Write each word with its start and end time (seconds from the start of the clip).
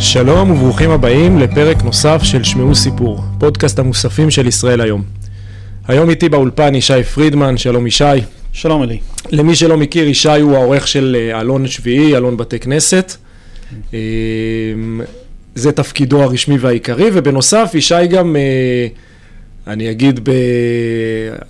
שלום 0.00 0.50
וברוכים 0.50 0.90
הבאים 0.90 1.38
לפרק 1.38 1.82
נוסף 1.82 2.20
של 2.22 2.44
שמעו 2.44 2.74
סיפור, 2.74 3.20
פודקאסט 3.38 3.78
המוספים 3.78 4.30
של 4.30 4.46
ישראל 4.46 4.80
היום. 4.80 5.02
היום 5.88 6.10
איתי 6.10 6.28
באולפן 6.28 6.74
ישי 6.74 7.02
פרידמן, 7.02 7.56
שלום 7.56 7.86
ישי. 7.86 8.04
שלום 8.52 8.82
אלי. 8.82 8.98
למי 9.30 9.54
שלא 9.54 9.76
מכיר, 9.76 10.08
ישי 10.08 10.40
הוא 10.40 10.56
העורך 10.56 10.88
של 10.88 11.16
אה, 11.18 11.40
אלון 11.40 11.66
שביעי, 11.66 12.16
אלון 12.16 12.36
בתי 12.36 12.58
כנסת. 12.58 13.16
אה, 13.94 13.98
זה 15.54 15.72
תפקידו 15.72 16.22
הרשמי 16.22 16.58
והעיקרי, 16.58 17.10
ובנוסף 17.12 17.70
ישי 17.74 18.06
גם, 18.10 18.36
אה, 18.36 18.86
אני 19.66 19.90
אגיד, 19.90 20.20
ב... 20.24 20.32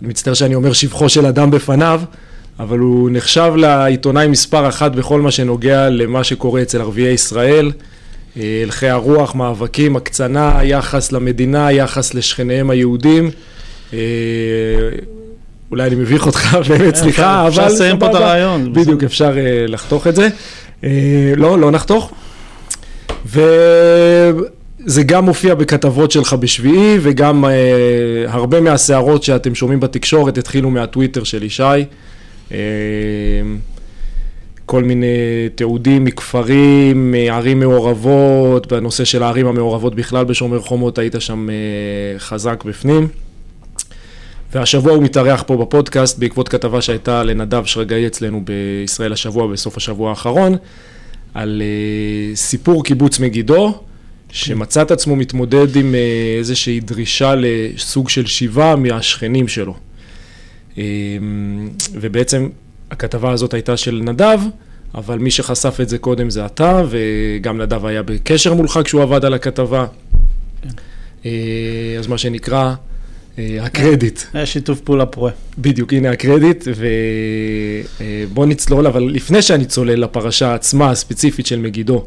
אני 0.03 0.09
מצטער 0.09 0.35
שאני 0.35 0.55
אומר 0.55 0.73
שבחו 0.73 1.09
של 1.09 1.27
אדם 1.27 1.51
בפניו, 1.51 2.01
אבל 2.59 2.79
הוא 2.79 3.11
נחשב 3.13 3.53
לעיתונאי 3.57 4.27
מספר 4.27 4.69
אחת 4.69 4.93
בכל 4.93 5.21
מה 5.21 5.31
שנוגע 5.31 5.89
למה 5.89 6.25
שקורה 6.25 6.63
אצל 6.63 6.81
ערביי 6.81 7.13
ישראל. 7.13 7.71
הלכי 8.63 8.89
הרוח, 8.89 9.35
מאבקים, 9.35 9.97
הקצנה, 9.97 10.61
יחס 10.63 11.13
למדינה, 11.13 11.73
יחס 11.73 12.15
לשכניהם 12.15 12.71
היהודים. 12.71 13.31
אולי 15.71 15.87
אני 15.87 15.95
מביך 15.95 16.27
אותך, 16.27 16.59
באמת, 16.69 16.95
סליחה, 16.95 17.41
אבל... 17.41 17.49
אפשר 17.49 17.67
לסיים 17.67 17.99
פה 17.99 18.11
את 18.11 18.15
הרעיון. 18.15 18.73
בדיוק, 18.73 19.05
אפשר 19.05 19.33
לחתוך 19.69 20.07
את 20.07 20.15
זה. 20.17 20.29
לא, 21.37 21.59
לא 21.59 21.71
נחתוך. 21.71 22.13
וזה 23.27 25.03
גם 25.03 25.25
מופיע 25.25 25.55
בכתבות 25.55 26.11
שלך 26.11 26.33
בשביעי, 26.33 26.99
וגם 27.03 27.45
הרבה 28.27 28.61
מהסערות 28.61 29.23
שאתם 29.23 29.55
שומעים 29.55 29.81
בתקשורת 29.81 30.39
התחילו 30.39 30.71
מהטוויטר 30.71 31.25
של 31.25 31.43
ישי. 31.43 31.85
כל 34.69 34.85
מיני 34.85 35.07
תיעודים 35.55 36.05
מכפרים, 36.05 37.11
מערים 37.11 37.61
מעורבות, 37.61 38.73
בנושא 38.73 39.05
של 39.05 39.23
הערים 39.23 39.47
המעורבות 39.47 39.95
בכלל 39.95 40.25
בשומר 40.25 40.61
חומות, 40.61 40.99
היית 40.99 41.15
שם 41.19 41.49
חזק 42.19 42.65
בפנים. 42.65 43.09
והשבוע 44.53 44.93
הוא 44.93 45.03
מתארח 45.03 45.45
פה 45.47 45.57
בפודקאסט 45.57 46.19
בעקבות 46.19 46.49
כתבה 46.49 46.83
שהייתה 46.83 47.23
לנדב 47.23 47.65
שרגאי 47.65 48.07
אצלנו 48.07 48.43
בישראל 48.45 49.13
השבוע, 49.13 49.47
בסוף 49.47 49.77
השבוע 49.77 50.11
האחרון, 50.11 50.57
על 51.35 51.63
uh, 51.63 52.37
סיפור 52.37 52.85
קיבוץ 52.85 53.19
מגידו, 53.21 53.81
שמצא 54.33 54.83
את 54.83 54.91
עצמו 54.91 55.17
מתמודד 55.17 55.77
עם 55.77 55.95
איזושהי 56.39 56.81
דרישה 56.81 57.35
לסוג 57.37 58.09
של 58.09 58.27
שיבה 58.27 58.77
מהשכנים 58.77 59.49
שלו. 59.49 59.75
ובעצם 61.93 62.49
הכתבה 62.91 63.33
הזאת 63.33 63.55
הייתה 63.55 63.77
של 63.77 64.01
נדב, 64.05 64.41
אבל 64.95 65.19
מי 65.19 65.31
שחשף 65.31 65.79
את 65.81 65.89
זה 65.89 65.99
קודם 65.99 66.31
זה 66.31 66.47
אתה, 66.47 66.83
וגם 66.89 67.61
נדב 67.61 67.87
היה 67.87 68.03
בקשר 68.03 68.55
מולך 68.55 68.81
כשהוא 68.85 69.03
עבד 69.03 69.25
על 69.25 69.35
הכתבה. 69.35 69.87
כן. 70.63 71.29
אז 71.99 72.07
מה 72.07 72.19
שנקרא, 72.19 72.75
הקרדיט. 73.39 74.21
היה 74.33 74.47
שיתוף 74.47 74.81
פעולה 74.81 75.07
פורה. 75.07 75.31
בדיוק, 75.59 75.93
הנה 75.93 76.11
הקרדיט, 76.11 76.69
ובוא 78.31 78.47
נצלול, 78.47 78.87
אבל 78.87 79.03
לפני 79.03 79.43
שאני 79.43 79.65
צולל 79.65 80.01
לפרשה 80.01 80.55
עצמה, 80.55 80.91
הספציפית 80.91 81.47
של 81.47 81.59
מגידו, 81.59 82.05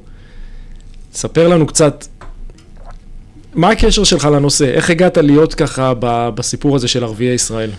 ספר 1.13 1.47
לנו 1.47 1.67
קצת, 1.67 2.05
מה 3.53 3.69
הקשר 3.69 4.03
שלך 4.03 4.25
לנושא? 4.25 4.65
איך 4.65 4.89
הגעת 4.89 5.17
להיות 5.17 5.53
ככה 5.53 5.93
בסיפור 6.35 6.75
הזה 6.75 6.87
של 6.87 7.03
ערביי 7.03 7.33
ישראל? 7.33 7.69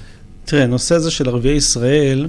תראה, 0.45 0.63
הנושא 0.63 0.95
הזה 0.95 1.11
של 1.11 1.29
ערביי 1.29 1.53
ישראל, 1.53 2.29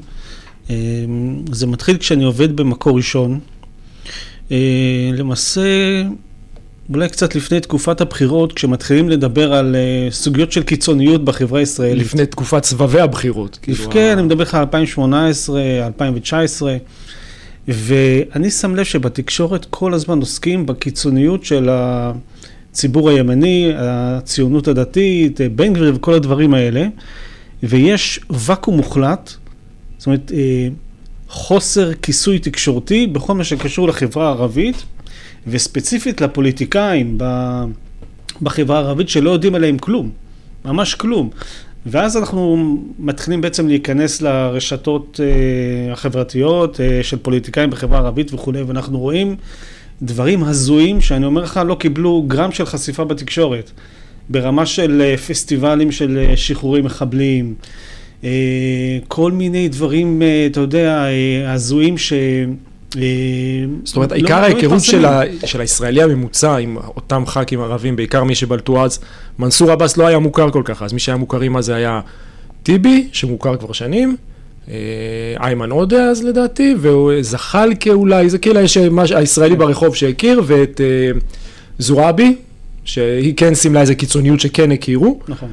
זה 1.52 1.67
מתחיל 1.67 1.97
כשאני 1.97 2.23
עובד 2.23 2.56
במקור 2.56 2.97
ראשון. 2.97 3.39
למעשה, 5.14 5.61
אולי 6.89 7.09
קצת 7.09 7.36
לפני 7.36 7.59
תקופת 7.59 8.02
הבחירות, 8.02 8.53
כשמתחילים 8.53 9.09
לדבר 9.09 9.53
על 9.53 9.75
uh, 9.75 10.14
סוגיות 10.14 10.52
של 10.52 10.64
קיצוניות 10.64 11.25
בחברה 11.25 11.59
הישראלית. 11.59 12.06
לפני 12.06 12.25
תקופת 12.25 12.64
סבבי 12.64 13.00
הבחירות. 13.00 13.59
כאילו 13.61 13.89
כן, 13.91 14.09
ה... 14.09 14.14
אני 14.14 14.22
מדבר 14.22 14.41
לך 14.41 14.56
על 14.56 14.59
2018, 14.62 15.62
2019, 15.85 16.78
ואני 17.68 18.52
שם 18.52 18.75
לב 18.75 18.84
שבתקשורת 18.84 19.66
כל 19.69 19.94
הזמן 19.94 20.19
עוסקים 20.19 20.66
בקיצוניות 20.66 21.46
של 21.46 21.69
הציבור 21.72 23.09
הימני, 23.09 23.72
הציונות 23.78 24.68
הדתית, 24.68 25.40
בן 25.56 25.73
גביר 25.73 25.94
וכל 25.96 26.13
הדברים 26.13 26.53
האלה, 26.53 26.88
ויש 27.63 28.19
ואקום 28.29 28.78
מוחלט, 28.78 29.34
זאת 30.03 30.08
אומרת, 30.08 30.31
אה, 30.34 30.68
חוסר 31.30 31.94
כיסוי 31.94 32.40
תקשורתי 32.40 33.08
בכל 33.08 33.34
מה 33.34 33.44
שקשור 33.44 33.88
לחברה 33.88 34.28
הערבית. 34.28 34.84
וספציפית 35.47 36.22
לפוליטיקאים 36.22 37.18
בחברה 38.41 38.78
הערבית 38.78 39.09
שלא 39.09 39.31
יודעים 39.31 39.56
עליהם 39.56 39.78
כלום, 39.78 40.09
ממש 40.66 40.96
כלום. 40.96 41.30
ואז 41.86 42.18
אנחנו 42.18 42.78
מתחילים 43.00 43.41
בעצם 43.41 43.68
להיכנס 43.68 44.22
לרשתות 44.22 45.19
uh, 45.19 45.91
החברתיות 45.94 46.75
uh, 46.75 47.03
של 47.03 47.18
פוליטיקאים 47.18 47.70
בחברה 47.70 47.97
הערבית 47.97 48.34
וכולי, 48.34 48.62
ואנחנו 48.62 49.00
רואים 49.00 49.35
דברים 50.02 50.44
הזויים 50.44 51.02
שאני 51.02 51.25
אומר 51.25 51.41
לך 51.41 51.59
לא 51.66 51.75
קיבלו 51.75 52.24
גרם 52.28 52.52
של 52.52 52.66
חשיפה 52.66 53.03
בתקשורת, 53.03 53.72
ברמה 54.30 54.66
של 54.66 55.16
uh, 55.16 55.20
פסטיבלים 55.20 55.91
של 55.91 56.25
uh, 56.34 56.38
שחרורי 56.38 56.81
מחבלים, 56.81 57.56
כל 59.07 59.31
מיני 59.31 59.69
דברים, 59.69 60.22
uh, 60.22 60.51
אתה 60.51 60.59
יודע, 60.59 61.06
הזויים 61.47 61.97
ש... 61.97 62.13
אה, 62.97 63.66
זאת 63.84 63.95
אומרת, 63.95 64.11
לא, 64.11 64.16
עיקר 64.16 64.41
לא 64.41 64.45
ההיכרות 64.45 64.81
של, 65.45 65.59
הישראלי 65.61 66.03
הממוצע 66.03 66.57
עם 66.57 66.78
אותם 66.78 67.23
ח"כים 67.25 67.61
ערבים, 67.61 67.95
בעיקר 67.95 68.23
מי 68.23 68.35
שבלטו 68.35 68.85
אז, 68.85 69.00
מנסור 69.39 69.72
עבאס 69.72 69.97
לא 69.97 70.07
היה 70.07 70.19
מוכר 70.19 70.51
כל 70.51 70.61
כך, 70.66 70.81
אז 70.81 70.94
מי 70.94 71.00
שהיה 71.00 71.17
מוכרים 71.17 71.57
אז 71.57 71.69
היה 71.69 72.01
טיבי, 72.63 73.07
שמוכר 73.11 73.57
כבר 73.57 73.72
שנים, 73.72 74.16
אה, 74.69 74.75
איימן 75.40 75.72
עודה 75.72 76.03
אז 76.03 76.23
לדעתי, 76.23 76.75
וזחאלקה 76.79 77.90
אולי, 77.90 78.29
זה 78.29 78.38
כאילו 78.38 78.59
יש 78.59 78.78
הישראלי 79.16 79.55
ברחוב 79.55 79.95
שהכיר, 79.95 80.41
ואת 80.45 80.81
אה, 80.81 81.19
זועבי, 81.79 82.35
שהיא 82.85 83.34
כן 83.38 83.55
סימלה 83.55 83.81
איזה 83.81 83.95
קיצוניות 83.95 84.40
שכן 84.40 84.72
הכירו. 84.72 85.19
נכון. 85.28 85.51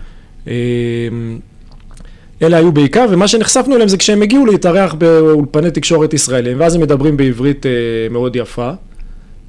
אלה 2.43 2.57
היו 2.57 2.73
בעיקר, 2.73 3.07
ומה 3.11 3.29
שנחשפנו 3.29 3.75
אליהם 3.75 3.89
זה 3.89 3.97
כשהם 3.97 4.23
הגיעו 4.23 4.47
להתארח 4.47 4.95
באולפני 4.95 5.71
תקשורת 5.71 6.15
ישראלים, 6.15 6.61
ואז 6.61 6.75
הם 6.75 6.81
מדברים 6.81 7.17
בעברית 7.17 7.67
אה, 7.67 7.71
מאוד 8.11 8.37
יפה, 8.37 8.71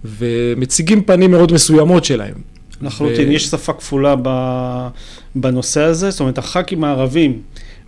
ומציגים 0.05 1.03
פנים 1.03 1.31
מאוד 1.31 1.53
מסוימות 1.53 2.05
שלהם. 2.05 2.33
לחלוטין, 2.81 3.29
ו... 3.29 3.31
יש 3.31 3.45
שפה 3.45 3.73
כפולה 3.73 4.15
בנושא 5.35 5.81
הזה, 5.81 6.09
זאת 6.09 6.19
אומרת, 6.19 6.37
הח"כים 6.37 6.83
הערבים 6.83 7.41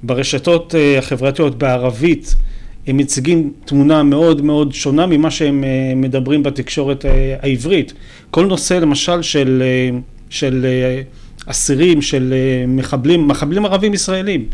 ברשתות 0.03 0.75
אה, 0.75 0.99
החברתיות 0.99 1.57
בערבית, 1.57 2.35
הם 2.87 2.97
מציגים 2.97 3.53
תמונה 3.65 4.03
מאוד 4.03 4.41
מאוד 4.41 4.73
שונה 4.73 5.05
ממה 5.05 5.31
שהם 5.31 5.63
אה, 5.63 5.95
מדברים 5.95 6.43
בתקשורת 6.43 7.05
העברית. 7.41 7.93
כל 8.31 8.45
נושא 8.45 8.73
למשל 8.73 9.21
של, 9.21 9.63
של 10.29 10.65
אסירים, 11.45 12.01
של 12.01 12.33
מחבלים, 12.67 13.27
מחבלים 13.27 13.65
ערבים 13.65 13.93
ישראלים. 13.93 14.45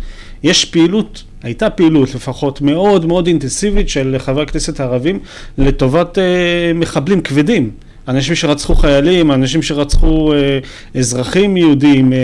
יש 0.43 0.65
פעילות, 0.65 1.23
הייתה 1.43 1.69
פעילות 1.69 2.15
לפחות 2.15 2.61
מאוד 2.61 3.05
מאוד 3.05 3.27
אינטנסיבית 3.27 3.89
של 3.89 4.15
חברי 4.19 4.43
הכנסת 4.43 4.79
הערבים 4.79 5.19
לטובת 5.57 6.17
אה, 6.17 6.71
מחבלים 6.75 7.21
כבדים. 7.21 7.71
אנשים 8.07 8.35
שרצחו 8.35 8.75
חיילים, 8.75 9.31
אנשים 9.31 9.61
שרצחו 9.61 10.33
אה, 10.33 10.59
אזרחים 10.99 11.57
יהודים, 11.57 12.13
אה, 12.13 12.17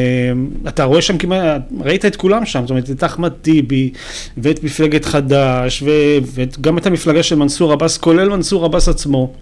אתה 0.68 0.84
רואה 0.84 1.02
שם 1.02 1.18
כמעט, 1.18 1.62
ראית 1.80 2.06
את 2.06 2.16
כולם 2.16 2.46
שם, 2.46 2.62
זאת 2.62 2.70
אומרת 2.70 2.90
את 2.90 3.04
אחמד 3.04 3.32
טיבי 3.42 3.92
ואת 4.38 4.64
מפלגת 4.64 5.06
חד"ש 5.06 5.84
וגם 6.34 6.78
את 6.78 6.86
המפלגה 6.86 7.24
של 7.24 7.36
מנסור 7.36 7.74
עבאס, 7.74 7.98
כולל 7.98 8.30
מנסור 8.30 8.66
עבאס 8.66 8.90
עצמו. 8.90 9.34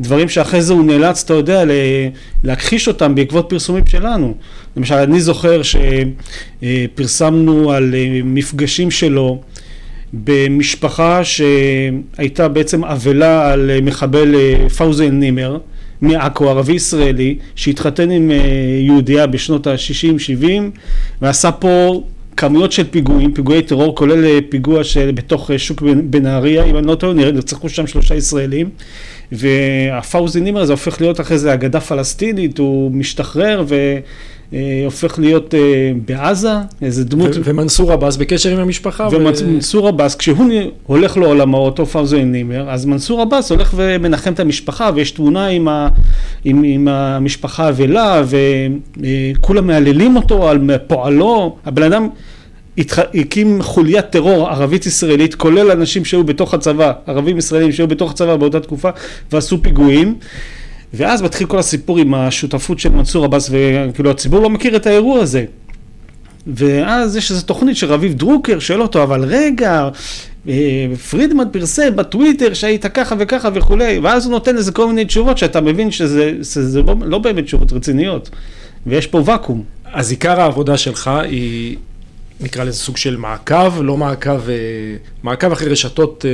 דברים 0.00 0.28
שאחרי 0.28 0.62
זה 0.62 0.72
הוא 0.72 0.84
נאלץ, 0.84 1.22
אתה 1.24 1.34
יודע, 1.34 1.64
להכחיש 2.44 2.88
אותם 2.88 3.14
בעקבות 3.14 3.46
פרסומים 3.48 3.86
שלנו. 3.86 4.34
למשל, 4.76 4.94
אני 4.94 5.20
זוכר 5.20 5.60
שפרסמנו 6.62 7.72
על 7.72 7.94
אה, 7.94 8.20
מפגשים 8.24 8.90
שלו 8.90 9.40
במשפחה 10.12 11.20
שהייתה 11.24 12.48
בעצם 12.48 12.84
אבלה 12.84 13.52
על 13.52 13.70
אה, 13.70 13.80
מחבל 13.80 14.34
אה, 14.34 14.68
פאוזן 14.68 15.10
נימר 15.10 15.58
מעכו, 16.00 16.50
ערבי 16.50 16.72
ישראלי, 16.72 17.38
שהתחתן 17.54 18.10
עם 18.10 18.30
יהודייה 18.80 19.26
בשנות 19.26 19.66
ה-60-70 19.66 20.44
ועשה 21.22 21.52
פה 21.52 22.02
כמויות 22.38 22.72
של 22.72 22.84
פיגועים, 22.90 23.34
פיגועי 23.34 23.62
טרור, 23.62 23.94
כולל 23.94 24.40
פיגוע 24.48 24.84
של 24.84 25.10
בתוך 25.14 25.50
שוק 25.56 25.82
בנהריה, 26.04 26.64
אם 26.64 26.76
אני 26.76 26.86
לא 26.86 26.94
טועה, 26.94 27.14
נרצחו 27.14 27.68
שם 27.68 27.86
שלושה 27.86 28.14
ישראלים. 28.14 28.70
והפאוזי 29.32 30.40
נימר 30.40 30.60
הזה 30.60 30.72
הופך 30.72 31.00
להיות 31.00 31.20
אחרי 31.20 31.38
זה 31.38 31.54
אגדה 31.54 31.80
פלסטינית, 31.80 32.58
הוא 32.58 32.92
משתחרר 32.92 33.64
והופך 34.52 35.18
להיות 35.18 35.54
אה, 35.54 35.92
בעזה, 36.06 36.52
איזה 36.82 37.04
דמות... 37.04 37.30
ומנסור 37.44 37.92
עבאס 37.92 38.16
בקשר 38.16 38.50
עם 38.50 38.58
המשפחה. 38.58 39.08
ומנסור 39.12 39.84
ו... 39.84 39.88
עבאס, 39.88 40.14
כשהוא 40.14 40.52
הולך 40.86 41.16
לעולמו, 41.16 41.58
אותו 41.58 41.86
פאוזי 41.86 42.24
נימר, 42.24 42.70
אז 42.70 42.84
מנסור 42.84 43.20
עבאס 43.20 43.52
הולך 43.52 43.74
ומנחם 43.76 44.32
את 44.32 44.40
המשפחה, 44.40 44.90
ויש 44.94 45.10
תמונה 45.10 45.46
עם, 45.46 45.68
ה... 45.68 45.88
עם, 46.44 46.62
עם 46.62 46.88
המשפחה 46.88 47.66
האבלה, 47.66 48.22
וכולם 49.36 49.66
מהללים 49.66 50.16
אותו 50.16 50.48
על 50.48 50.58
פועלו, 50.86 51.56
הבן 51.64 51.82
אדם... 51.82 52.08
הקים 53.14 53.62
חוליית 53.62 54.10
טרור 54.10 54.48
ערבית 54.48 54.86
ישראלית, 54.86 55.34
כולל 55.34 55.70
אנשים 55.70 56.04
שהיו 56.04 56.24
בתוך 56.24 56.54
הצבא, 56.54 56.92
ערבים 57.06 57.38
ישראלים 57.38 57.72
שהיו 57.72 57.88
בתוך 57.88 58.10
הצבא 58.10 58.36
באותה 58.36 58.60
תקופה 58.60 58.90
ועשו 59.32 59.62
פיגועים. 59.62 60.14
ואז 60.94 61.22
מתחיל 61.22 61.46
כל 61.46 61.58
הסיפור 61.58 61.98
עם 61.98 62.14
השותפות 62.14 62.78
של 62.78 62.88
מנסור 62.88 63.24
עבאס, 63.24 63.50
וכאילו 63.50 64.10
הציבור 64.10 64.40
לא 64.40 64.50
מכיר 64.50 64.76
את 64.76 64.86
האירוע 64.86 65.20
הזה. 65.20 65.44
ואז 66.46 67.16
יש 67.16 67.30
איזו 67.30 67.46
תוכנית 67.46 67.76
של 67.76 67.86
רביב 67.86 68.14
דרוקר, 68.14 68.58
שואל 68.58 68.82
אותו, 68.82 69.02
אבל 69.02 69.24
רגע, 69.24 69.88
אה, 70.48 70.86
פרידמן 71.10 71.44
פרסם 71.52 71.96
בטוויטר 71.96 72.54
שהיית 72.54 72.86
ככה 72.86 73.14
וככה 73.18 73.48
וכולי, 73.54 73.98
ואז 73.98 74.24
הוא 74.24 74.30
נותן 74.30 74.56
איזה 74.56 74.72
כל 74.72 74.86
מיני 74.86 75.04
תשובות 75.04 75.38
שאתה 75.38 75.60
מבין 75.60 75.90
שזה, 75.90 76.32
שזה 76.42 76.82
לא, 76.82 76.94
לא 77.04 77.18
באמת 77.18 77.44
תשובות 77.44 77.72
רציניות, 77.72 78.30
ויש 78.86 79.06
פה 79.06 79.22
ואקום. 79.24 79.62
אז 79.92 80.10
עיקר 80.10 80.40
העבודה 80.40 80.76
שלך 80.76 81.10
היא 81.24 81.76
נקרא 82.40 82.64
לזה 82.64 82.78
סוג 82.78 82.96
של 82.96 83.16
מעקב, 83.16 83.82
לא 83.82 83.96
מעקב, 83.96 84.48
אה, 84.48 84.54
מעקב 85.22 85.52
אחרי 85.52 85.68
רשתות 85.68 86.24
אה, 86.28 86.30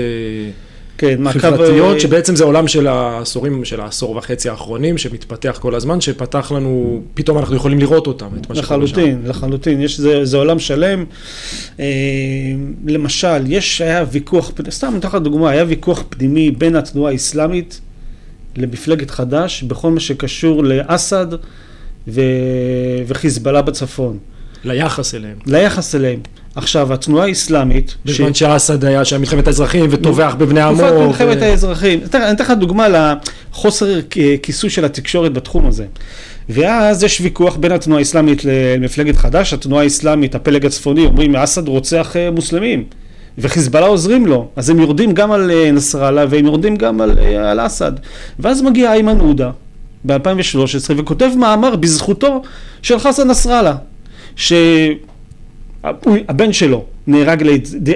כן, 0.98 1.22
מעקב... 1.22 1.38
חברתיות, 1.38 1.94
אה, 1.94 2.00
שבעצם 2.00 2.36
זה 2.36 2.44
עולם 2.44 2.68
של 2.68 2.86
העשורים, 2.86 3.64
של 3.64 3.80
העשור 3.80 4.16
וחצי 4.16 4.48
האחרונים, 4.48 4.98
שמתפתח 4.98 5.58
כל 5.60 5.74
הזמן, 5.74 6.00
שפתח 6.00 6.52
לנו, 6.52 7.02
פתאום 7.14 7.38
אנחנו 7.38 7.56
יכולים 7.56 7.78
לראות 7.78 8.06
אותם, 8.06 8.26
את 8.40 8.48
מה 8.48 8.54
שקורה 8.54 8.86
שם. 8.86 8.94
לחלוטין, 8.94 9.22
לחלוטין, 9.26 9.80
יש, 9.80 10.00
זה, 10.00 10.24
זה 10.24 10.36
עולם 10.36 10.58
שלם. 10.58 11.04
למשל, 12.86 13.44
יש, 13.46 13.80
היה 13.80 14.04
ויכוח, 14.12 14.52
סתם 14.70 14.92
נתן 14.96 15.08
לך 15.08 15.14
דוגמה, 15.14 15.50
היה 15.50 15.64
ויכוח 15.68 16.04
פנימי 16.08 16.50
בין 16.50 16.76
התנועה 16.76 17.12
האסלאמית 17.12 17.80
למפלגת 18.56 19.10
חד"ש, 19.10 19.62
בכל 19.62 19.90
מה 19.90 20.00
שקשור 20.00 20.64
לאסד 20.64 21.26
ו... 22.08 22.20
וחיזבאללה 23.06 23.62
בצפון. 23.62 24.18
ליחס 24.64 25.14
אליהם. 25.14 25.36
ליחס 25.46 25.94
אליהם. 25.94 26.20
עכשיו, 26.56 26.92
התנועה 26.92 27.26
האסלאמית... 27.26 27.94
בזמן 28.04 28.34
ש... 28.34 28.38
שאסד 28.38 28.84
היה 28.84 29.04
שם 29.04 29.20
מלחמת 29.20 29.46
האזרחים 29.46 29.86
וטובח 29.90 30.34
בבני 30.38 30.60
עמו. 30.60 30.78
תקופת 30.78 31.06
מלחמת 31.06 31.36
ו... 31.40 31.44
האזרחים. 31.44 32.00
אני 32.14 32.32
אתן 32.32 32.44
לך 32.44 32.50
דוגמה 32.50 32.86
לחוסר 33.52 34.00
כיסוי 34.42 34.70
של 34.70 34.84
התקשורת 34.84 35.32
בתחום 35.32 35.66
הזה. 35.66 35.84
ואז 36.48 37.04
יש 37.04 37.20
ויכוח 37.20 37.56
בין 37.56 37.72
התנועה 37.72 37.98
האסלאמית 37.98 38.42
למפלגת 38.44 39.16
חד"ש, 39.16 39.52
התנועה 39.52 39.82
האסלאמית, 39.82 40.34
הפלג 40.34 40.66
הצפוני, 40.66 41.06
אומרים, 41.06 41.36
אסד 41.36 41.68
רוצח 41.68 42.16
אה, 42.16 42.30
מוסלמים. 42.30 42.84
וחיזבאללה 43.38 43.86
עוזרים 43.86 44.26
לו, 44.26 44.48
אז 44.56 44.70
הם 44.70 44.80
יורדים 44.80 45.12
גם 45.12 45.32
על 45.32 45.50
אה, 45.50 45.70
נסראללה 45.72 46.24
והם 46.30 46.44
יורדים 46.44 46.76
גם 46.76 47.00
על, 47.00 47.18
אה, 47.18 47.50
על 47.50 47.66
אסד. 47.66 47.92
ואז 48.38 48.62
מגיע 48.62 48.92
איימן 48.92 49.18
עודה 49.18 49.50
ב-2013 50.04 50.90
וכותב 50.96 51.30
מאמר 51.36 51.76
בזכותו 51.76 52.42
של 52.82 52.98
חסן 52.98 53.28
נסראללה. 53.28 53.74
שהבן 55.84 56.52
שלו 56.52 56.84
נהרג 57.06 57.42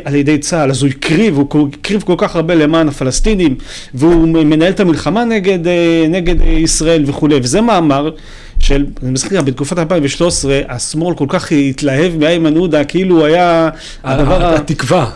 על 0.04 0.14
ידי 0.14 0.38
צה"ל, 0.38 0.70
אז 0.70 0.82
הוא 0.82 0.90
הקריב, 0.90 1.36
הוא 1.36 1.68
הקריב 1.72 2.02
כל 2.02 2.14
כך 2.18 2.36
הרבה 2.36 2.54
למען 2.54 2.88
הפלסטינים, 2.88 3.54
והוא 3.94 4.28
מנהל 4.28 4.72
את 4.72 4.80
המלחמה 4.80 5.24
נגד, 5.24 5.66
אה, 5.66 6.06
נגד 6.08 6.36
ישראל 6.42 7.02
וכולי, 7.06 7.40
וזה 7.42 7.60
מאמר 7.60 8.10
של, 8.58 8.86
אני 9.02 9.10
מזכיר, 9.10 9.42
בתקופת 9.42 9.78
2013, 9.78 10.60
השמאל 10.68 11.14
כל 11.14 11.26
כך 11.28 11.52
התלהב 11.52 12.16
מאיימן 12.16 12.56
עודה, 12.56 12.84
כאילו 12.84 13.16
הוא 13.16 13.24
היה 13.24 13.70
הדבר... 14.04 14.54
התקווה. 14.54 15.10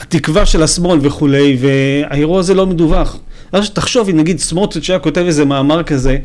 התקווה 0.00 0.46
של 0.46 0.62
השמאל 0.62 0.98
וכולי, 1.02 1.56
והאירוע 1.60 2.40
הזה 2.40 2.54
לא 2.54 2.66
מדווח. 2.66 3.18
אז 3.52 3.70
תחשוב, 3.70 4.08
אם 4.08 4.16
נגיד 4.16 4.38
סמוטריץ' 4.38 4.90
היה 4.90 4.98
כותב 4.98 5.22
איזה 5.26 5.44
מאמר 5.44 5.82
כזה, 5.82 6.18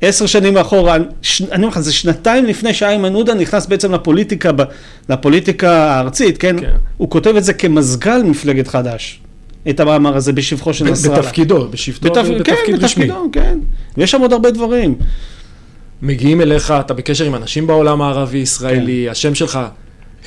עשר 0.00 0.26
שנים 0.26 0.54
מאחורה, 0.54 0.96
ש... 1.22 1.42
אני 1.42 1.62
אומר 1.62 1.68
לך, 1.68 1.80
זה 1.80 1.92
שנתיים 1.92 2.44
לפני 2.44 2.74
שאיימן 2.74 3.14
עודה 3.14 3.34
נכנס 3.34 3.66
בעצם 3.66 3.92
לפוליטיקה, 3.92 4.52
ב... 4.52 4.62
לפוליטיקה 5.08 5.70
הארצית, 5.70 6.38
כן? 6.38 6.60
כן? 6.60 6.70
הוא 6.96 7.10
כותב 7.10 7.36
את 7.36 7.44
זה 7.44 7.52
כמזכ"ל 7.52 8.22
מפלגת 8.22 8.68
חד"ש. 8.68 9.20
את 9.70 9.80
המאמר 9.80 10.16
הזה 10.16 10.32
בשבחו 10.32 10.74
של 10.74 10.84
נסראללה. 10.84 11.22
בתפקידו, 11.22 11.68
בשבתו, 11.68 12.10
בתפ... 12.10 12.28
בתפקיד 12.28 12.76
כן, 12.78 12.84
רשמי. 12.84 13.04
בתפקידו, 13.04 13.28
כן, 13.32 13.58
ויש 13.96 14.10
שם 14.10 14.20
עוד 14.20 14.32
הרבה 14.32 14.50
דברים. 14.50 14.94
מגיעים 16.02 16.40
אליך, 16.40 16.70
אתה 16.70 16.94
בקשר 16.94 17.24
עם 17.24 17.34
אנשים 17.34 17.66
בעולם 17.66 18.02
הערבי-ישראלי, 18.02 19.02
כן. 19.06 19.10
השם 19.10 19.34
שלך, 19.34 19.58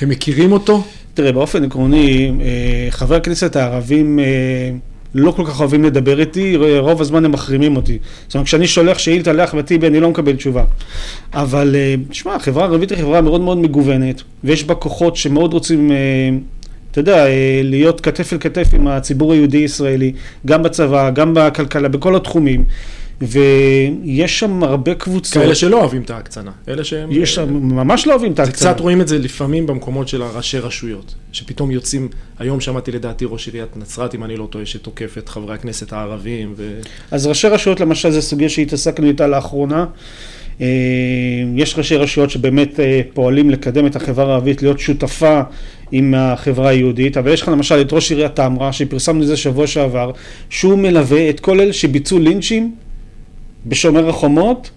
הם 0.00 0.08
מכירים 0.08 0.52
אותו? 0.52 0.84
תראה, 1.14 1.32
באופן 1.32 1.64
עקרוני, 1.64 2.32
אה, 2.40 2.90
חברי 2.90 3.16
הכנסת 3.16 3.56
הערבים... 3.56 4.18
לא 5.14 5.30
כל 5.30 5.44
כך 5.46 5.60
אוהבים 5.60 5.84
לדבר 5.84 6.20
איתי, 6.20 6.56
רוב 6.78 7.00
הזמן 7.00 7.24
הם 7.24 7.32
מחרימים 7.32 7.76
אותי. 7.76 7.98
זאת 8.26 8.34
אומרת, 8.34 8.46
כשאני 8.46 8.66
שולח 8.66 8.98
שאילתה 8.98 9.32
לאחמד 9.32 9.62
טיבי, 9.62 9.86
אני 9.86 10.00
לא 10.00 10.10
מקבל 10.10 10.36
תשובה. 10.36 10.64
אבל, 11.34 11.76
תשמע, 12.10 12.32
אה, 12.32 12.36
החברה 12.36 12.64
הערבית 12.64 12.90
היא 12.90 12.98
חברה 12.98 13.20
מאוד 13.20 13.40
מאוד 13.40 13.58
מגוונת, 13.58 14.22
ויש 14.44 14.64
בה 14.64 14.74
כוחות 14.74 15.16
שמאוד 15.16 15.52
רוצים... 15.52 15.92
אה, 15.92 15.96
אתה 16.90 17.00
יודע, 17.00 17.26
אה, 17.26 17.60
להיות 17.64 18.00
כתף 18.00 18.32
אל 18.32 18.38
כתף 18.38 18.68
עם 18.74 18.86
הציבור 18.88 19.32
היהודי-ישראלי, 19.32 20.12
גם 20.46 20.62
בצבא, 20.62 21.10
גם 21.10 21.34
בכלכלה, 21.34 21.88
בכל 21.88 22.16
התחומים. 22.16 22.64
ויש 23.22 24.38
שם 24.38 24.62
הרבה 24.62 24.94
קבוצות. 24.94 25.34
כאלה 25.34 25.54
שלא 25.54 25.80
אוהבים 25.80 26.02
את 26.02 26.10
ההקצנה, 26.10 26.50
אלה 26.68 26.84
שהם... 26.84 27.08
יש 27.12 27.34
שם, 27.34 27.52
ממש 27.52 28.06
לא 28.06 28.12
אוהבים 28.12 28.32
את 28.32 28.38
ההקצנה. 28.38 28.70
קצת 28.70 28.80
רואים 28.80 29.00
את 29.00 29.08
זה 29.08 29.18
לפעמים 29.18 29.66
במקומות 29.66 30.08
של 30.08 30.22
הראשי 30.22 30.58
רשויות, 30.58 31.14
שפתאום 31.32 31.70
יוצאים, 31.70 32.08
היום 32.38 32.60
שמעתי 32.60 32.92
לדעתי 32.92 33.24
ראש 33.28 33.48
עיריית 33.48 33.76
נצרת, 33.76 34.14
אם 34.14 34.24
אני 34.24 34.36
לא 34.36 34.48
טועה, 34.50 34.66
שתוקף 34.66 35.18
את 35.18 35.28
חברי 35.28 35.54
הכנסת 35.54 35.92
הערבים. 35.92 36.54
ו... 36.56 36.80
אז 37.10 37.26
ראשי 37.26 37.48
רשויות 37.48 37.80
למשל 37.80 38.10
זה 38.10 38.22
סוגיה 38.22 38.48
שהתעסקנו 38.48 39.08
איתה 39.08 39.26
לאחרונה. 39.26 39.86
אה, 40.60 40.66
יש 41.56 41.78
ראשי 41.78 41.96
רשויות 41.96 42.30
שבאמת 42.30 42.80
אה, 42.80 43.00
פועלים 43.14 43.50
לקדם 43.50 43.86
את 43.86 43.96
החברה 43.96 44.30
הערבית, 44.30 44.62
להיות 44.62 44.80
שותפה 44.80 45.40
עם 45.92 46.14
החברה 46.16 46.68
היהודית, 46.68 47.16
אבל 47.16 47.32
יש 47.32 47.42
לך 47.42 47.48
למשל 47.48 47.80
את 47.80 47.92
ראש 47.92 48.10
עיריית 48.10 48.36
תמרה, 48.36 48.72
שפרסמנו 48.72 49.22
את 49.22 49.26
זה 49.26 49.36
שבוע 49.36 49.66
שעבר, 49.66 50.10
שהוא 50.50 50.78
מלווה 50.78 51.30
את 51.30 51.40
כל 51.40 51.60
אלה 51.60 51.72
שביצעו 51.72 52.18
לינצ'ים 52.18 52.74
בשומר 53.66 54.08
החומות 54.08 54.70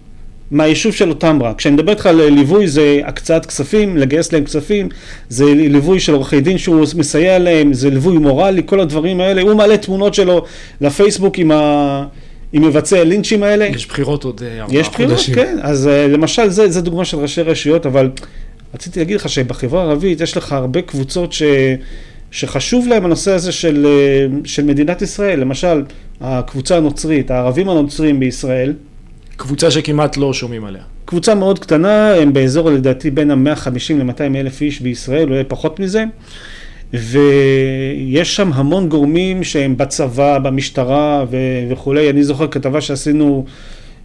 מהיישוב 0.50 0.92
של 0.92 1.08
אותמרה. 1.08 1.54
כשאני 1.54 1.74
מדבר 1.74 1.92
איתך 1.92 2.06
על 2.06 2.22
ליווי 2.22 2.68
זה 2.68 3.00
הקצאת 3.04 3.46
כספים, 3.46 3.96
לגייס 3.96 4.32
להם 4.32 4.44
כספים, 4.44 4.88
זה 5.28 5.44
ליווי 5.44 6.00
של 6.00 6.14
עורכי 6.14 6.40
דין 6.40 6.58
שהוא 6.58 6.86
מסייע 6.96 7.38
להם, 7.38 7.72
זה 7.72 7.90
ליווי 7.90 8.18
מורלי, 8.18 8.62
כל 8.66 8.80
הדברים 8.80 9.20
האלה. 9.20 9.42
הוא 9.42 9.54
מעלה 9.54 9.76
תמונות 9.76 10.14
שלו 10.14 10.44
לפייסבוק 10.80 11.38
עם 11.38 11.50
ה... 11.50 12.06
עם 12.52 12.62
מבצעי 12.62 13.00
הלינצ'ים 13.00 13.42
האלה. 13.42 13.64
יש 13.66 13.86
בחירות 13.86 14.24
עוד 14.24 14.42
אה, 14.42 14.60
ארבעה 14.60 14.66
חודשים. 14.66 14.80
יש 14.80 14.88
בחירות, 14.88 15.18
כן. 15.34 15.58
אז 15.62 15.88
אה, 15.88 16.06
למשל, 16.06 16.48
זה, 16.48 16.70
זה 16.70 16.80
דוגמה 16.80 17.04
של 17.04 17.18
ראשי 17.18 17.42
רשויות, 17.42 17.86
אבל 17.86 18.10
רציתי 18.74 18.98
להגיד 18.98 19.16
לך 19.16 19.28
שבחברה 19.28 19.82
הערבית 19.82 20.20
יש 20.20 20.36
לך 20.36 20.52
הרבה 20.52 20.82
קבוצות 20.82 21.32
ש... 21.32 21.42
שחשוב 22.30 22.88
להם 22.88 23.04
הנושא 23.04 23.30
הזה 23.30 23.52
של, 23.52 23.86
אה, 23.86 24.26
של 24.44 24.64
מדינת 24.64 25.02
ישראל, 25.02 25.40
למשל 25.40 25.82
הקבוצה 26.20 26.76
הנוצרית, 26.76 27.30
הערבים 27.30 27.68
הנוצרים 27.68 28.20
בישראל. 28.20 28.72
קבוצה 29.36 29.70
שכמעט 29.70 30.16
לא 30.16 30.32
שומעים 30.32 30.64
עליה. 30.64 30.82
קבוצה 31.04 31.34
מאוד 31.34 31.58
קטנה, 31.58 32.14
הם 32.14 32.32
באזור 32.32 32.70
לדעתי 32.70 33.10
בין 33.10 33.30
ה-150 33.30 33.94
ל-200 33.94 34.36
אלף 34.36 34.60
איש 34.60 34.80
בישראל, 34.80 35.28
אולי 35.28 35.44
פחות 35.48 35.80
מזה. 35.80 36.04
ויש 36.92 38.36
שם 38.36 38.52
המון 38.52 38.88
גורמים 38.88 39.44
שהם 39.44 39.76
בצבא, 39.76 40.38
במשטרה 40.38 41.24
ו- 41.30 41.36
וכולי. 41.70 42.10
אני 42.10 42.24
זוכר 42.24 42.48
כתבה 42.48 42.80
שעשינו 42.80 43.44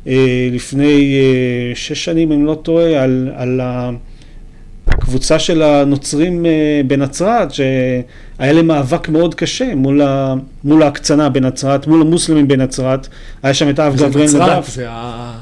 אה, 0.07 0.49
לפני 0.51 1.15
אה, 1.15 1.75
שש 1.75 2.05
שנים, 2.05 2.31
אם 2.31 2.45
לא 2.45 2.55
טועה, 2.63 3.03
על, 3.03 3.29
על 3.35 3.61
ה... 3.61 3.91
הקבוצה 5.11 5.39
של 5.39 5.61
הנוצרים 5.61 6.45
אה, 6.45 6.81
בנצרת, 6.87 7.53
שהיה 7.53 8.53
להם 8.53 8.67
מאבק 8.67 9.09
מאוד 9.09 9.35
קשה 9.35 9.75
מול, 9.75 10.01
ה, 10.01 10.35
מול 10.63 10.83
ההקצנה 10.83 11.29
בנצרת, 11.29 11.87
מול 11.87 12.01
המוסלמים 12.01 12.47
בנצרת, 12.47 13.07
היה 13.43 13.53
שם 13.53 13.69
את 13.69 13.79
האב 13.79 13.95
גבריאל 13.95 14.27
נדב. 14.27 14.63
זה 14.67 14.85
ה... 14.89 15.39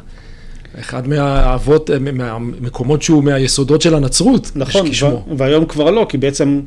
אחד 0.80 1.08
מהאבות, 1.08 1.90
אה, 1.90 2.00
מהמקומות 2.00 3.02
שהוא 3.02 3.24
מהיסודות 3.24 3.82
של 3.82 3.96
הנצרות. 3.96 4.52
נכון, 4.56 4.88
והיום 5.38 5.66
כבר 5.66 5.92
לא, 5.92 6.06
כי 6.10 6.18
בעצם 6.18 6.60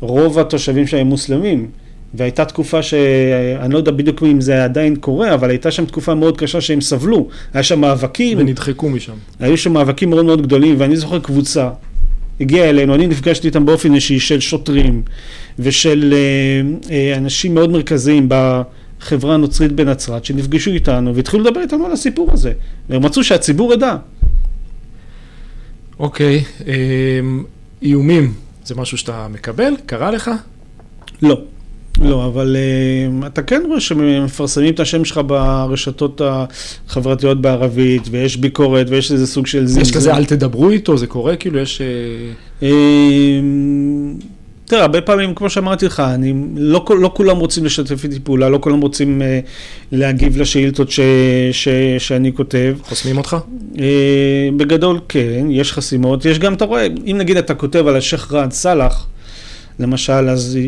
רוב 0.00 0.38
התושבים 0.38 0.86
שם 0.86 0.96
הם 0.96 1.06
מוסלמים. 1.06 1.68
והייתה 2.14 2.44
תקופה 2.44 2.82
שאני 2.82 3.72
לא 3.72 3.78
יודע 3.78 3.92
בדיוק 3.92 4.22
אם 4.22 4.40
זה 4.40 4.64
עדיין 4.64 4.96
קורה, 4.96 5.34
אבל 5.34 5.50
הייתה 5.50 5.70
שם 5.70 5.84
תקופה 5.84 6.14
מאוד 6.14 6.36
קשה 6.38 6.60
שהם 6.60 6.80
סבלו. 6.80 7.28
היה 7.54 7.62
שם 7.62 7.80
מאבקים. 7.80 8.38
ונדחקו 8.38 8.88
משם. 8.88 9.12
היו 9.40 9.56
שם 9.56 9.72
מאבקים 9.72 10.10
מאוד 10.10 10.24
מאוד 10.24 10.42
גדולים, 10.42 10.74
ואני 10.78 10.96
זוכר 10.96 11.18
קבוצה 11.18 11.68
הגיע 12.40 12.70
אלינו, 12.70 12.94
אני 12.94 13.06
נפגשתי 13.06 13.46
איתם 13.48 13.66
באופן 13.66 13.94
אישי 13.94 14.20
של 14.20 14.40
שוטרים 14.40 15.02
ושל 15.58 16.14
אה, 16.14 16.94
אה, 16.94 17.16
אנשים 17.16 17.54
מאוד 17.54 17.70
מרכזיים 17.70 18.28
חברה 19.00 19.36
נוצרית 19.36 19.72
בנצרת 19.72 20.24
שנפגשו 20.24 20.70
איתנו 20.70 21.14
והתחילו 21.14 21.42
לדבר 21.42 21.60
איתנו 21.60 21.86
על 21.86 21.92
הסיפור 21.92 22.32
הזה. 22.32 22.52
והם 22.88 23.04
רצו 23.06 23.24
שהציבור 23.24 23.72
ידע. 23.72 23.96
אוקיי, 25.98 26.44
אמ, 26.66 27.44
איומים 27.82 28.34
זה 28.64 28.74
משהו 28.74 28.98
שאתה 28.98 29.28
מקבל? 29.28 29.72
קרה 29.86 30.10
לך? 30.10 30.30
לא. 31.22 31.40
לא, 32.00 32.26
אבל 32.26 32.56
uh, 32.56 33.26
אתה 33.26 33.42
כן 33.42 33.62
רואה 33.66 33.80
שמפרסמים 33.80 34.74
את 34.74 34.80
השם 34.80 35.04
שלך 35.04 35.20
ברשתות 35.26 36.20
החברתיות 36.24 37.40
בערבית, 37.40 38.02
ויש 38.10 38.36
ביקורת, 38.36 38.86
ויש 38.90 39.12
איזה 39.12 39.26
סוג 39.26 39.46
של 39.46 39.66
זלזול. 39.66 39.82
יש 39.82 39.92
כזה 39.92 40.14
אל 40.16 40.24
תדברו 40.24 40.70
איתו, 40.70 40.96
זה 40.96 41.06
קורה? 41.06 41.36
כאילו 41.36 41.58
יש... 41.58 41.82
Uh... 42.60 42.64
תראה, 44.64 44.82
הרבה 44.82 45.00
פעמים, 45.00 45.34
כמו 45.34 45.50
שאמרתי 45.50 45.86
לך, 45.86 46.00
אני, 46.00 46.34
לא, 46.56 46.84
לא 47.00 47.10
כולם 47.14 47.36
רוצים 47.36 47.64
לשתף 47.64 48.04
איתי 48.04 48.20
פעולה, 48.20 48.48
לא 48.48 48.58
כולם 48.60 48.80
רוצים 48.80 49.22
uh, 49.22 49.46
להגיב 49.92 50.36
לשאילתות 50.40 50.90
ש, 50.90 51.00
ש, 51.52 51.68
שאני 51.98 52.32
כותב. 52.34 52.76
חוסמים 52.82 53.18
אותך? 53.18 53.36
Uh, 53.74 53.78
בגדול 54.56 55.00
כן, 55.08 55.46
יש 55.50 55.72
חסימות. 55.72 56.24
יש 56.24 56.38
גם, 56.38 56.54
אתה 56.54 56.64
רואה, 56.64 56.86
אם 57.06 57.16
נגיד 57.18 57.36
אתה 57.36 57.54
כותב 57.54 57.86
על 57.86 57.96
השייח' 57.96 58.32
ראד 58.32 58.52
סאלח, 58.52 59.06
למשל, 59.78 60.28
אז 60.28 60.58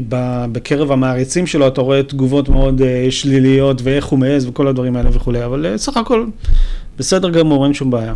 בקרב 0.52 0.92
המעריצים 0.92 1.46
שלו 1.46 1.68
אתה 1.68 1.80
רואה 1.80 2.02
תגובות 2.02 2.48
מאוד 2.48 2.80
uh, 2.80 2.84
שליליות 3.10 3.80
ואיך 3.82 4.06
הוא 4.06 4.18
מעז 4.18 4.46
וכל 4.46 4.68
הדברים 4.68 4.96
האלה 4.96 5.10
וכולי, 5.12 5.44
אבל 5.44 5.74
uh, 5.74 5.78
סך 5.78 5.96
הכל 5.96 6.26
בסדר 6.98 7.30
גמור, 7.30 7.64
אין 7.64 7.74
שום 7.74 7.90
בעיה. 7.90 8.14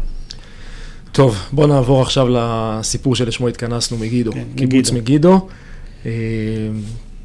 טוב, 1.12 1.38
בוא 1.52 1.66
נעבור 1.66 2.02
עכשיו 2.02 2.26
לסיפור 2.30 3.16
שלשמו 3.16 3.48
התכנסנו, 3.48 3.98
מגידו. 3.98 4.32
כן, 4.32 4.44
קיבוץ 4.56 4.90
מגידו. 4.90 5.32
מגידו. 5.34 5.48
אה, 6.06 6.12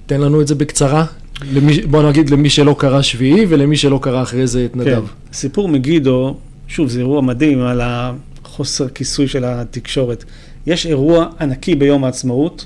תן 0.06 0.22
לנו 0.22 0.42
את 0.42 0.48
זה 0.48 0.56
בקצרה. 0.56 1.06
למי, 1.54 1.82
בוא 1.82 2.10
נגיד 2.10 2.30
למי 2.30 2.50
שלא 2.50 2.76
קרא 2.80 3.02
שביעי 3.02 3.46
ולמי 3.50 3.78
שלא 3.78 4.00
קרא 4.02 4.22
אחרי 4.22 4.48
זה 4.48 4.66
את 4.66 4.76
נדב. 4.76 4.86
כן, 5.06 5.34
סיפור 5.34 5.70
מגידו, 5.70 6.38
שוב, 6.68 6.90
זה 6.90 7.00
אירוע 7.00 7.22
מדהים 7.22 7.62
על 7.62 7.82
החוסר 7.84 8.88
כיסוי 8.88 9.28
של 9.28 9.46
התקשורת. 9.46 10.24
יש 10.68 10.86
אירוע 10.86 11.26
ענקי 11.42 11.76
ביום 11.76 12.04
העצמאות, 12.04 12.66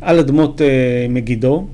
על 0.00 0.18
אדמות 0.18 0.60
uh, 0.60 0.64
מגידו, 1.12 1.66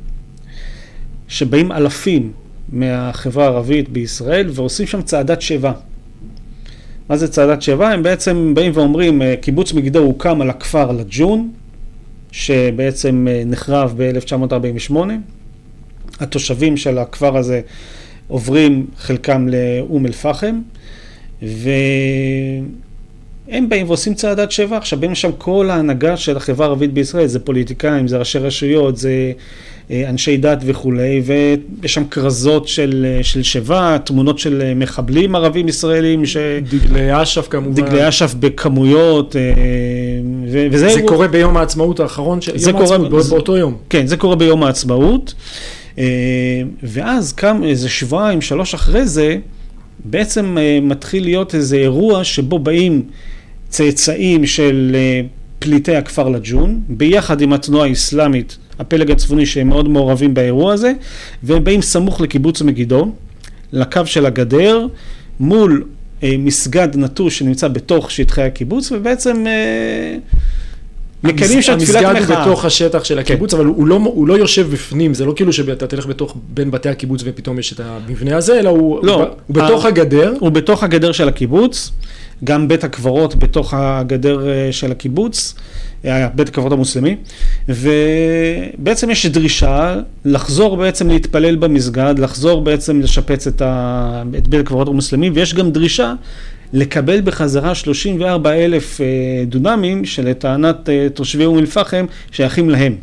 שבאים 1.29 1.73
אלפים 1.73 2.33
מהחברה 2.73 3.45
הערבית 3.45 3.89
בישראל 3.89 4.51
ועושים 4.53 4.87
שם 4.87 5.03
צעדת 5.03 5.43
שיבה. 5.43 5.73
מה 7.09 7.17
זה 7.17 7.29
צעדת 7.29 7.63
שיבה? 7.63 7.91
הם 7.91 8.03
בעצם 8.03 8.53
באים 8.55 8.73
ואומרים, 8.75 9.23
uh, 9.23 9.25
קיבוץ 9.41 9.73
מגידו 9.73 9.99
הוקם 9.99 10.41
על 10.41 10.51
הכפר 10.51 10.93
לג'ון, 10.93 11.51
שבעצם 12.33 13.27
uh, 13.29 13.49
נחרב 13.49 13.95
ב-1948. 13.97 14.95
התושבים 16.21 16.77
של 16.77 16.99
הכפר 16.99 17.37
הזה 17.37 17.61
עוברים 18.29 18.87
חלקם 18.97 19.49
לאום 19.49 20.07
אל-פחם, 20.07 20.61
ו... 21.43 21.71
הם 23.49 23.69
באים 23.69 23.87
ועושים 23.87 24.15
צעדת 24.15 24.51
שבע, 24.51 24.77
עכשיו 24.77 25.01
באים 25.01 25.13
לשם 25.13 25.31
כל 25.39 25.71
ההנהגה 25.71 26.17
של 26.17 26.37
החברה 26.37 26.67
הערבית 26.67 26.93
בישראל, 26.93 27.27
זה 27.27 27.39
פוליטיקאים, 27.39 28.09
זה 28.09 28.17
ראשי 28.17 28.39
רשויות, 28.39 28.97
זה 28.97 29.33
אה, 29.91 30.11
אנשי 30.11 30.37
דת 30.37 30.59
וכולי, 30.65 31.23
ויש 31.25 31.95
שם 31.95 32.05
כרזות 32.11 32.69
של, 32.69 33.07
אה, 33.09 33.23
של 33.23 33.43
שבע, 33.43 33.99
תמונות 33.99 34.39
של 34.39 34.63
אה, 34.63 34.75
מחבלים 34.75 35.35
ערבים 35.35 35.69
ישראלים, 35.69 36.27
ש... 36.27 36.37
דגלי 36.71 37.23
אש"ף 37.23 37.49
כמובן. 37.51 37.75
דגלי 37.75 38.09
אש"ף 38.09 38.35
בכמויות, 38.41 39.37
ו- 40.49 40.67
וזה... 40.71 40.89
זה 40.89 41.03
קורה 41.07 41.29
ביום 41.29 41.57
העצמאות 41.57 42.01
האחרון. 42.01 42.39
זה 42.55 42.71
יום 42.71 42.79
קורה... 42.79 42.97
העצמאות, 42.97 43.23
זה... 43.25 43.31
באותו 43.31 43.57
יום. 43.57 43.77
כן, 43.91 44.07
זה 44.07 44.17
קורה 44.17 44.37
ביום 44.37 44.63
העצמאות, 44.63 45.35
ואז 46.83 47.33
קם 47.33 47.61
איזה 47.65 47.89
שבועיים, 47.89 48.41
שלוש 48.41 48.75
אחרי 48.75 49.07
זה, 49.07 49.37
בעצם 50.05 50.57
מתחיל 50.83 51.23
להיות 51.23 51.55
איזה 51.55 51.77
אירוע 51.77 52.25
שבו 52.25 52.59
באים 52.59 53.03
צאצאים 53.75 54.47
של 54.47 54.97
פליטי 55.59 55.97
הכפר 55.97 56.29
לג'ון, 56.29 56.81
ביחד 56.89 57.41
עם 57.41 57.53
התנועה 57.53 57.89
האסלאמית, 57.89 58.59
הפלג 58.79 59.11
הצפוני 59.11 59.47
שהם 59.47 59.69
מאוד 59.69 59.89
מעורבים 59.89 60.35
באירוע 60.35 60.73
הזה, 60.73 60.93
והם 61.43 61.65
באים 61.65 61.83
סמוך 61.83 62.21
לקיבוץ 62.21 62.63
מגידו, 62.63 63.13
לקו 63.73 64.07
של 64.07 64.27
הגדר, 64.27 64.87
מול 65.41 65.85
אה, 66.23 66.35
מסגד 66.39 66.89
נטוש 66.95 67.39
שנמצא 67.39 67.69
בתוך 67.69 68.11
שטחי 68.11 68.43
הקיבוץ, 68.43 68.93
ובעצם 68.93 69.47
אה, 69.47 70.17
מקיימים 71.25 71.63
שם 71.63 71.79
תפילת 71.79 72.03
מחאה. 72.03 72.11
המסגד 72.11 72.37
הוא 72.37 72.45
בתוך 72.45 72.65
השטח 72.65 73.05
של 73.05 73.19
הקיבוץ, 73.19 73.51
כן. 73.55 73.57
אבל 73.57 73.67
הוא 73.67 73.87
לא, 73.87 73.95
הוא 74.05 74.29
לא 74.29 74.39
יושב 74.39 74.71
בפנים, 74.71 75.15
זה 75.15 75.25
לא 75.25 75.33
כאילו 75.37 75.53
שאתה 75.53 75.87
תלך 75.87 76.07
בתוך, 76.07 76.37
בין 76.49 76.71
בתי 76.71 76.89
הקיבוץ 76.89 77.23
ופתאום 77.25 77.59
יש 77.59 77.73
את 77.73 77.81
המבנה 77.81 78.37
הזה, 78.37 78.59
אלא 78.59 78.69
הוא, 78.69 79.07
לא, 79.07 79.15
הוא, 79.15 79.23
הוא 79.47 79.57
בתוך 79.57 79.85
הגדר. 79.85 80.35
הוא 80.41 80.51
בתוך 80.51 80.83
הגדר 80.83 81.13
של 81.13 81.29
הקיבוץ. 81.29 81.91
גם 82.45 82.69
בית 82.69 82.85
הקברות 82.85 83.37
בתוך 83.37 83.75
הגדר 83.77 84.47
של 84.71 84.93
הקיבוץ, 84.93 85.55
בית 86.05 86.49
הקברות 86.49 86.73
המוסלמי, 86.73 87.17
ובעצם 87.69 89.11
יש 89.11 89.27
דרישה 89.27 89.97
לחזור 90.25 90.77
בעצם 90.77 91.09
להתפלל 91.09 91.57
במסגד, 91.57 92.15
לחזור 92.19 92.63
בעצם 92.63 93.01
לשפץ 93.01 93.47
את, 93.47 93.63
ה... 93.63 94.23
את 94.39 94.49
בית 94.49 94.61
הקברות 94.61 94.89
המוסלמי, 94.89 95.31
ויש 95.31 95.55
גם 95.55 95.71
דרישה 95.71 96.15
לקבל 96.75 97.21
בחזרה 97.21 97.75
34 97.75 98.53
אלף 98.53 99.01
דונמים 99.47 100.05
שלטענת 100.05 100.89
תושבי 101.15 101.45
אום 101.45 101.59
אל-פחם 101.59 102.07
שייכים 102.31 102.71
להם. 102.71 102.97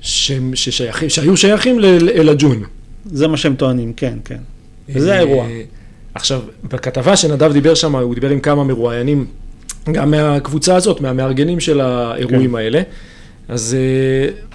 ש... 0.00 0.32
ששייכים, 0.54 1.08
שהיו 1.08 1.36
שייכים 1.36 1.78
לג'ון. 2.24 2.62
זה 3.04 3.28
מה 3.28 3.36
שהם 3.36 3.54
טוענים, 3.54 3.92
כן, 3.92 4.18
כן. 4.24 4.38
וזה 4.88 5.14
האירוע. 5.14 5.46
עכשיו, 6.14 6.42
בכתבה 6.64 7.16
שנדב 7.16 7.52
דיבר 7.52 7.74
שם, 7.74 7.96
הוא 7.96 8.14
דיבר 8.14 8.30
עם 8.30 8.40
כמה 8.40 8.64
מרואיינים, 8.64 9.26
גם 9.92 10.10
מהקבוצה 10.10 10.76
הזאת, 10.76 11.00
מהמארגנים 11.00 11.60
של 11.60 11.80
האירועים 11.80 12.50
כן. 12.50 12.56
האלה. 12.56 12.82
אז 13.48 13.76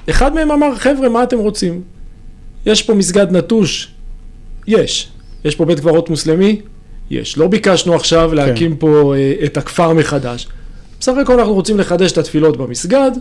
אחד 0.09 0.33
מהם 0.33 0.51
אמר, 0.51 0.75
חבר'ה, 0.75 1.09
מה 1.09 1.23
אתם 1.23 1.39
רוצים? 1.39 1.81
יש 2.65 2.83
פה 2.83 2.93
מסגד 2.93 3.31
נטוש? 3.31 3.91
יש. 4.67 5.09
יש 5.45 5.55
פה 5.55 5.65
בית 5.65 5.79
קברות 5.79 6.09
מוסלמי? 6.09 6.61
יש. 7.09 7.37
לא 7.37 7.47
ביקשנו 7.47 7.95
עכשיו 7.95 8.33
להקים 8.33 8.71
כן. 8.71 8.77
פה 8.79 9.13
את 9.45 9.57
הכפר 9.57 9.93
מחדש. 9.93 10.47
בסך 10.99 11.13
הכל 11.21 11.39
אנחנו 11.39 11.53
רוצים 11.53 11.79
לחדש 11.79 12.11
את 12.11 12.17
התפילות 12.17 12.57
במסגד, 12.57 13.11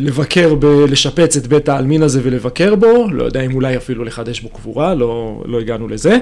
לבקר, 0.00 0.54
ב, 0.54 0.66
לשפץ 0.66 1.36
את 1.36 1.46
בית 1.46 1.68
העלמין 1.68 2.02
הזה 2.02 2.20
ולבקר 2.22 2.74
בו, 2.74 3.06
לא 3.12 3.24
יודע 3.24 3.40
אם 3.40 3.54
אולי 3.54 3.76
אפילו 3.76 4.04
לחדש 4.04 4.40
בו 4.40 4.48
קבורה, 4.48 4.94
לא, 4.94 5.42
לא 5.46 5.60
הגענו 5.60 5.88
לזה. 5.88 6.18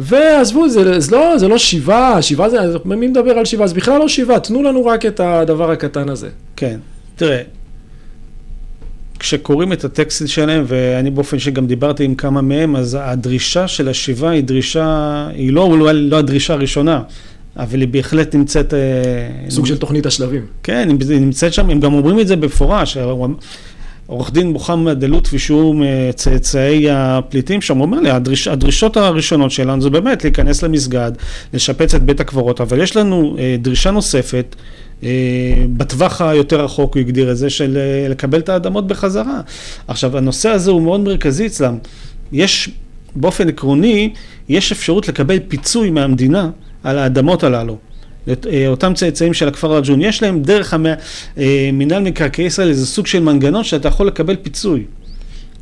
ועזבו, 0.00 0.68
זה, 0.68 1.00
זה, 1.00 1.16
לא, 1.16 1.38
זה 1.38 1.48
לא 1.48 1.58
שיבה, 1.58 2.22
שיבה 2.22 2.48
זה, 2.48 2.58
מי 2.84 3.06
מדבר 3.06 3.30
על 3.30 3.44
שיבה? 3.44 3.66
זה 3.66 3.74
בכלל 3.74 3.98
לא 3.98 4.08
שיבה, 4.08 4.40
תנו 4.40 4.62
לנו 4.62 4.86
רק 4.86 5.06
את 5.06 5.20
הדבר 5.20 5.70
הקטן 5.70 6.08
הזה. 6.08 6.28
כן, 6.56 6.78
תראה, 7.16 7.42
כשקוראים 9.18 9.72
את 9.72 9.84
הטקסט 9.84 10.28
שלהם, 10.28 10.64
ואני 10.66 11.10
באופן 11.10 11.38
שגם 11.38 11.66
דיברתי 11.66 12.04
עם 12.04 12.14
כמה 12.14 12.40
מהם, 12.40 12.76
אז 12.76 12.98
הדרישה 13.00 13.68
של 13.68 13.88
השיבה 13.88 14.30
היא 14.30 14.44
דרישה, 14.44 15.26
היא 15.34 15.52
לא, 15.52 15.78
לא, 15.78 15.92
לא 15.92 16.18
הדרישה 16.18 16.54
הראשונה, 16.54 17.02
אבל 17.56 17.80
היא 17.80 17.88
בהחלט 17.88 18.34
נמצאת... 18.34 18.74
סוג 19.48 19.66
של 19.66 19.78
תוכנית 19.78 20.06
השלבים. 20.06 20.46
כן, 20.62 20.88
היא 21.08 21.20
נמצאת 21.20 21.52
שם, 21.52 21.70
הם 21.70 21.80
גם 21.80 21.94
אומרים 21.94 22.20
את 22.20 22.26
זה 22.26 22.36
במפורש. 22.36 22.96
עורך 24.08 24.32
דין 24.32 24.52
מוחמד 24.52 25.04
אלוטפי, 25.04 25.38
שהוא 25.38 25.74
מצאצאי 25.78 26.90
הפליטים 26.90 27.60
שם, 27.60 27.80
אומר 27.80 28.00
לי, 28.00 28.10
הדריש, 28.10 28.48
הדרישות 28.48 28.96
הראשונות 28.96 29.50
שלנו 29.50 29.82
זה 29.82 29.90
באמת 29.90 30.24
להיכנס 30.24 30.62
למסגד, 30.62 31.12
לשפץ 31.52 31.94
את 31.94 32.02
בית 32.02 32.20
הקברות, 32.20 32.60
אבל 32.60 32.82
יש 32.82 32.96
לנו 32.96 33.36
אה, 33.38 33.56
דרישה 33.58 33.90
נוספת, 33.90 34.56
אה, 34.58 34.62
בטווח 35.76 36.20
היותר 36.20 36.64
רחוק 36.64 36.94
הוא 36.94 37.00
הגדיר 37.00 37.30
את 37.30 37.36
זה, 37.36 37.50
של 37.50 37.76
אה, 37.76 38.08
לקבל 38.08 38.38
את 38.38 38.48
האדמות 38.48 38.86
בחזרה. 38.86 39.40
עכשיו, 39.88 40.16
הנושא 40.16 40.48
הזה 40.48 40.70
הוא 40.70 40.82
מאוד 40.82 41.00
מרכזי 41.00 41.46
אצלם. 41.46 41.78
יש, 42.32 42.70
באופן 43.16 43.48
עקרוני, 43.48 44.12
יש 44.48 44.72
אפשרות 44.72 45.08
לקבל 45.08 45.38
פיצוי 45.48 45.90
מהמדינה 45.90 46.50
על 46.84 46.98
האדמות 46.98 47.44
הללו. 47.44 47.76
אותם 48.66 48.94
צאצאים 48.94 49.34
של 49.34 49.48
הכפר 49.48 49.76
רג'ון, 49.76 50.00
יש 50.02 50.22
להם 50.22 50.42
דרך 50.42 50.74
מינהל 51.72 52.02
מקרקעי 52.02 52.44
ישראל 52.44 52.68
איזה 52.68 52.86
סוג 52.86 53.06
של 53.06 53.20
מנגנון 53.20 53.64
שאתה 53.64 53.88
יכול 53.88 54.06
לקבל 54.06 54.36
פיצוי. 54.36 54.84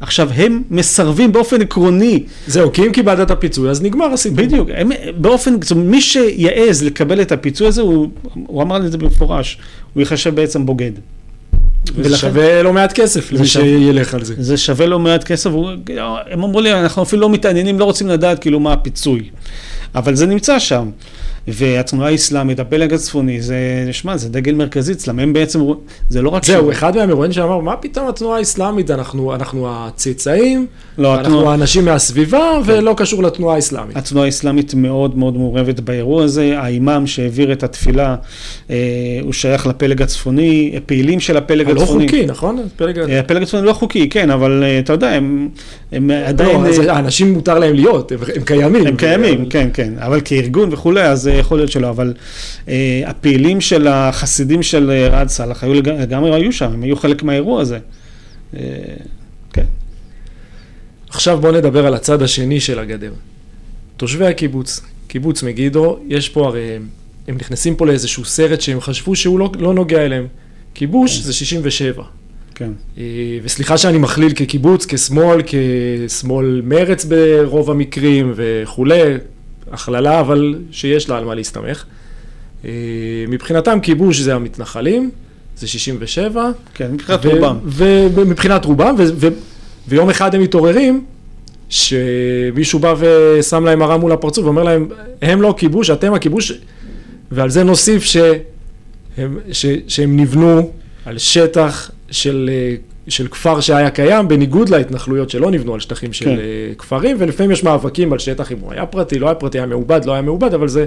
עכשיו, 0.01 0.31
הם 0.35 0.63
מסרבים 0.71 1.33
באופן 1.33 1.63
עקרוני. 1.63 2.23
זהו, 2.47 2.73
כי 2.73 2.87
אם 2.87 2.93
קיבלת 2.93 3.21
את 3.21 3.31
הפיצוי, 3.31 3.71
אז 3.71 3.83
נגמר 3.83 4.07
הסיפור. 4.07 4.39
בדיוק, 4.39 4.69
הם, 4.75 4.91
באופן, 5.17 5.63
זאת 5.63 5.71
אומרת, 5.71 5.87
מי 5.87 6.01
שיעז 6.01 6.83
לקבל 6.83 7.23
את 7.23 7.33
הפיצוי 7.33 7.67
הזה, 7.67 7.83
הוא, 7.83 8.09
הוא 8.47 8.63
אמר 8.63 8.79
לי 8.79 8.87
את 8.87 8.93
זה 8.93 8.99
במפורש, 8.99 9.59
הוא 9.95 10.01
ייחשב 10.01 10.35
בעצם 10.35 10.67
בוגד. 10.67 10.93
ולכן, 11.95 12.17
שווה 12.17 12.63
לא 12.63 12.73
מעט 12.73 12.93
כסף 12.93 13.33
למי 13.33 13.47
שילך 13.47 14.15
על 14.15 14.25
זה. 14.25 14.35
זה 14.39 14.57
שווה 14.57 14.87
לא 14.87 14.99
מעט 14.99 15.25
כסף, 15.25 15.51
הם 16.31 16.45
אמרו 16.45 16.61
לי, 16.61 16.73
אנחנו 16.73 17.03
אפילו 17.03 17.23
לא 17.23 17.31
מתעניינים, 17.31 17.79
לא 17.79 17.85
רוצים 17.85 18.09
לדעת 18.09 18.39
כאילו 18.39 18.61
מה 18.61 18.73
הפיצוי. 18.73 19.23
אבל 19.95 20.15
זה 20.15 20.27
נמצא 20.27 20.59
שם. 20.59 20.91
והתנועה 21.49 22.11
האסלאמית, 22.11 22.61
הפלג 22.61 22.95
הצפוני, 22.95 23.41
זה, 23.43 23.57
שמע, 23.93 24.17
זה 24.17 24.29
דגל 24.29 24.55
מרכזי 24.55 24.93
אצלם, 24.93 25.19
הם 25.19 25.33
בעצם, 25.33 25.61
זה 26.09 26.23
לא 26.23 26.29
רק... 26.29 26.45
זהו, 26.45 26.71
אחד 26.71 26.97
מהמרואיינים 26.97 27.33
שאמר, 27.33 27.59
מה 27.61 27.77
פתאום 27.77 28.09
התנועה 28.09 28.39
האסלאמית, 28.39 28.91
אנחנו, 28.91 29.35
אנחנו 29.35 29.67
הצאצאים, 29.71 30.67
לא, 30.99 31.15
אנחנו 31.15 31.25
התנועה- 31.39 31.51
האנשים 31.53 31.85
מהסביבה, 31.85 32.61
ולא 32.65 32.95
קשור 32.97 33.23
לתנועה 33.23 33.55
האסלאמית. 33.55 33.97
התנועה 33.97 34.25
האסלאמית 34.27 34.75
מאוד 34.75 35.19
מאוד 35.19 35.37
מעורבת 35.37 35.81
באירוע 35.81 36.25
הזה, 36.25 36.59
האימאם 36.59 37.07
שהעביר 37.07 37.53
את 37.53 37.63
התפילה, 37.63 38.17
אה, 38.71 38.77
הוא 39.23 39.33
שייך 39.33 39.67
לפלג 39.67 40.03
הצפוני, 40.03 40.75
הפעילים 40.77 41.21
של 41.21 41.37
הפלג 41.37 41.71
הלא 41.71 41.83
הצפוני. 41.83 42.09
חוקי, 42.09 42.27
נכון? 42.27 42.59
פלג... 42.77 42.99
אה, 42.99 43.21
הפלג 43.21 43.43
הצפוני 43.43 43.67
לא 43.67 43.73
חוקי, 43.73 44.09
כן, 44.09 44.31
אבל 44.31 44.63
אה, 44.65 44.79
אתה 44.79 44.93
יודע, 44.93 45.09
הם, 45.11 45.49
הם 45.93 46.11
עדיין... 46.27 46.63
לא, 46.63 46.69
אז 46.69 46.81
אה, 46.81 46.93
האנשים 46.93 47.33
מותר 47.33 47.59
להם 47.59 47.75
להיות, 47.75 48.13
הם, 48.13 48.19
הם 48.37 48.43
קיימים. 48.45 48.87
הם 48.87 48.97
קיימים, 48.97 49.47
כן, 49.49 49.69
כן, 49.75 49.93
אבל 49.99 50.21
כארגון 50.25 50.69
וכולי, 50.73 51.03
אז 51.03 51.29
אה, 51.29 51.36
יכול 51.37 51.59
להיות 51.59 51.71
שלא, 51.71 51.89
אבל 51.91 52.15
אה, 52.69 53.03
הפעילים 53.07 53.61
של 53.61 53.87
החסידים 53.89 54.63
של 54.63 54.91
אה, 54.91 55.09
רעד 55.09 55.29
סאלח 55.29 55.65
היו 55.65 55.75
לג- 55.75 55.89
לגמרי 55.89 56.35
היו 56.35 56.53
שם, 56.53 56.73
הם 56.73 56.83
היו 56.83 56.97
חלק 56.97 57.23
מהאירוע 57.23 57.61
הזה. 57.61 57.79
אה, 58.57 58.61
כן, 59.53 59.65
עכשיו 61.09 61.41
בואו 61.41 61.53
נדבר 61.53 61.87
על 61.87 61.95
הצד 61.95 62.23
השני 62.23 62.61
של 62.61 62.79
הגדר. 62.79 63.13
תושבי 63.97 64.27
הקיבוץ, 64.27 64.81
קיבוץ 65.09 65.43
מגידו, 65.43 65.99
יש 66.09 66.29
פה 66.29 66.47
הרי, 66.47 66.79
הם 67.29 67.37
נכנסים 67.37 67.77
פה 67.77 67.87
לאיזשהו 67.87 68.25
סרט 68.25 68.61
שהם 68.61 68.81
חשבו 68.81 69.17
שהוא 69.17 69.39
לא, 69.39 69.53
לא 69.59 69.75
נוגע 69.75 70.05
אליהם. 70.07 70.27
כיבוש 70.75 71.19
זה 71.19 71.33
67. 71.33 72.03
כן. 72.55 72.71
אה, 72.99 73.03
וסליחה 73.43 73.79
שאני 73.79 73.99
מכליל 73.99 74.33
כקיבוץ, 74.35 74.87
כשמאל, 74.89 75.41
כשמאל 75.47 76.61
מרץ 76.65 77.05
ברוב 77.05 77.71
המקרים 77.71 78.33
וכולי, 78.37 79.03
הכללה, 79.73 80.21
אבל 80.21 80.55
שיש 80.71 81.09
לה 81.09 81.19
על 81.19 81.25
מה 81.25 81.35
להסתמך. 81.35 81.85
אה, 82.65 82.71
מבחינתם 83.29 83.79
כיבוש 83.83 84.21
זה 84.21 84.35
המתנחלים, 84.35 85.11
זה 85.57 85.67
67. 85.67 86.51
כן, 86.75 86.93
מבחינת 86.93 87.21
ו- 87.27 87.31
רובם. 87.31 87.59
ומבחינת 87.65 88.65
רובם, 88.65 88.95
ו- 88.99 89.05
ו- 89.17 89.29
ויום 89.89 90.11
אחד 90.11 90.35
הם 90.35 90.41
מתעוררים, 90.43 91.05
שמישהו 91.69 92.79
בא 92.79 92.95
ושם 92.99 93.65
להם 93.65 93.79
מראה 93.79 93.97
מול 93.97 94.13
הפרצוף 94.13 94.45
ואומר 94.45 94.63
להם, 94.63 94.89
הם 95.23 95.43
לא 95.43 95.55
כיבוש, 95.59 95.91
אתם 95.91 96.15
הכיבוש, 96.15 96.53
ועל 97.31 97.51
זה 97.51 97.65
נוסיף 97.65 98.03
שהם, 98.05 99.39
ש- 99.53 99.67
שהם 99.89 100.17
נבנו 100.21 100.71
על 101.05 101.19
שטח 101.19 101.91
של, 102.11 102.51
אה, 102.53 102.75
של 103.09 103.29
כפר 103.29 103.61
שהיה 103.61 103.91
קיים, 103.91 104.29
בניגוד 104.29 104.69
להתנחלויות 104.69 105.31
שלא 105.31 105.51
נבנו 105.51 105.75
על 105.75 105.81
שטחים 105.81 106.13
של 106.13 106.25
כן. 106.25 106.31
אה, 106.39 106.75
כפרים, 106.79 107.17
ולפעמים 107.21 107.51
יש 107.51 107.65
מאבקים 107.65 108.13
על 108.13 108.19
שטח 108.19 108.53
אם 108.53 108.57
הוא 108.61 108.73
היה 108.73 108.87
פרטי, 108.87 109.19
לא 109.19 109.27
היה 109.27 109.35
פרטי, 109.35 109.59
היה 109.59 109.67
מעובד, 109.67 110.05
לא 110.05 110.13
היה 110.13 110.23
מעובד, 110.23 110.55
אבל 110.55 110.69
זה 110.69 110.87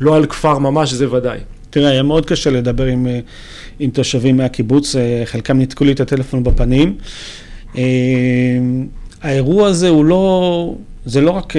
לא 0.00 0.16
על 0.16 0.26
כפר 0.26 0.58
ממש, 0.58 0.92
זה 0.92 1.12
ודאי. 1.12 1.38
תראה, 1.70 1.90
היה 1.90 2.02
מאוד 2.02 2.26
קשה 2.26 2.50
לדבר 2.50 2.84
עם, 2.84 3.06
אה, 3.06 3.20
עם 3.78 3.90
תושבים 3.90 4.36
מהקיבוץ, 4.36 4.96
אה, 4.96 5.22
חלקם 5.24 5.58
ניתקו 5.58 5.84
לי 5.84 5.92
את 5.92 6.00
הטלפון 6.00 6.44
בפנים. 6.44 6.96
האירוע 9.22 9.68
הזה 9.68 9.88
הוא 9.88 10.04
לא, 10.04 10.74
זה 11.04 11.20
לא 11.20 11.30
רק 11.30 11.52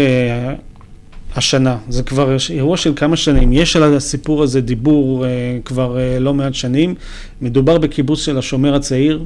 השנה, 1.38 1.77
זה 1.89 2.03
כבר 2.03 2.36
אירוע 2.50 2.77
של 2.77 2.94
כמה 2.96 3.17
שנים. 3.17 3.53
יש 3.53 3.75
על 3.75 3.96
הסיפור 3.96 4.44
הזה 4.44 4.62
דיבור 4.62 5.25
אה, 5.25 5.29
כבר 5.65 6.00
אה, 6.00 6.20
לא 6.20 6.34
מעט 6.34 6.53
שנים. 6.53 6.96
מדובר 7.41 7.77
בקיבוץ 7.77 8.20
של 8.20 8.38
השומר 8.38 8.75
הצעיר, 8.75 9.25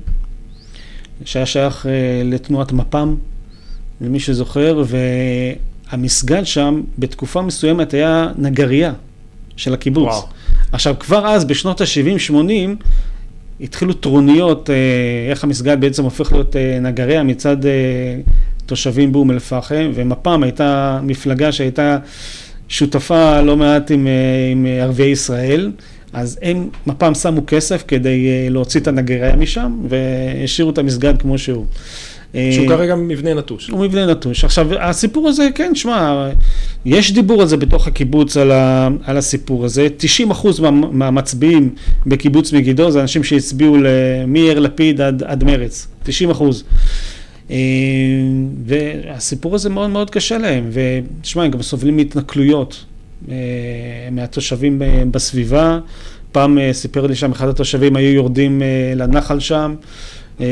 שהיה 1.25 1.45
שייך 1.45 1.85
אה, 1.85 1.91
לתנועת 2.25 2.71
מפ"ם, 2.71 3.15
למי 4.01 4.19
שזוכר, 4.19 4.83
והמסגד 5.91 6.43
שם 6.45 6.81
בתקופה 6.99 7.41
מסוימת 7.41 7.93
היה 7.93 8.27
נגרייה 8.37 8.93
של 9.55 9.73
הקיבוץ. 9.73 10.03
וואו. 10.03 10.27
עכשיו, 10.71 10.95
כבר 10.99 11.27
אז, 11.27 11.45
בשנות 11.45 11.81
ה-70-80, 11.81 12.85
התחילו 13.61 13.93
טרוניות, 13.93 14.69
אה, 14.69 14.75
איך 15.29 15.43
המסגד 15.43 15.81
בעצם 15.81 16.03
הופך 16.03 16.31
להיות 16.31 16.55
אה, 16.55 16.79
נגריה 16.81 17.23
מצד 17.23 17.57
תושבים 18.65 19.11
באום 19.11 19.31
אל-פחם, 19.31 19.91
ומפ"ם 19.93 20.43
הייתה 20.43 20.99
מפלגה 21.03 21.51
שהייתה 21.51 21.97
שותפה 22.67 23.41
לא 23.41 23.57
מעט 23.57 23.91
עם, 23.91 24.07
עם 24.51 24.65
ערביי 24.81 25.09
ישראל, 25.09 25.71
אז 26.13 26.39
הם, 26.41 26.69
מפ"ם 26.87 27.13
שמו 27.13 27.41
כסף 27.47 27.83
כדי 27.87 28.27
אה, 28.27 28.49
להוציא 28.49 28.79
את 28.79 28.87
הנגריה 28.87 29.35
משם, 29.35 29.79
והשאירו 29.89 30.71
את 30.71 30.77
המסגד 30.77 31.21
כמו 31.21 31.37
שהוא. 31.37 31.65
שהוא 32.33 32.63
אה, 32.63 32.67
כרגע 32.67 32.95
מבנה 32.95 33.33
נטוש. 33.33 33.69
הוא 33.69 33.85
מבנה 33.85 34.05
נטוש. 34.05 34.43
עכשיו, 34.43 34.67
הסיפור 34.79 35.29
הזה, 35.29 35.49
כן, 35.55 35.75
שמע, 35.75 36.29
יש 36.85 37.11
דיבור 37.11 37.41
על 37.41 37.47
זה 37.47 37.57
בתוך 37.57 37.87
הקיבוץ, 37.87 38.37
על, 38.37 38.51
ה, 38.51 38.87
על 39.03 39.17
הסיפור 39.17 39.65
הזה. 39.65 39.87
90 39.97 40.31
אחוז 40.31 40.59
מה, 40.59 40.71
מהמצביעים 40.71 41.75
בקיבוץ 42.05 42.53
מגידו 42.53 42.91
זה 42.91 43.01
אנשים 43.01 43.23
שהצביעו 43.23 43.77
מיאיר 44.27 44.59
לפיד 44.59 45.01
עד, 45.01 45.23
עד 45.23 45.43
מרץ. 45.43 45.87
90 46.03 46.29
אחוז. 46.29 46.63
אה, 47.51 47.57
והסיפור 48.65 49.55
הזה 49.55 49.69
מאוד 49.69 49.89
מאוד 49.89 50.09
קשה 50.09 50.37
להם, 50.37 50.69
ותשמע, 50.71 51.43
הם 51.43 51.51
גם 51.51 51.61
סובלים 51.61 51.97
מהתנכלויות 51.97 52.85
מהתושבים 54.11 54.79
ב- 54.79 55.11
בסביבה. 55.11 55.79
פעם 56.31 56.57
אה, 56.57 56.73
סיפר 56.73 57.07
לי 57.07 57.15
שם 57.15 57.31
אחד 57.31 57.47
התושבים, 57.47 57.95
היו 57.95 58.13
יורדים 58.13 58.61
אה, 58.61 58.93
לנחל 58.95 59.39
שם. 59.39 59.75
אה, 60.41 60.45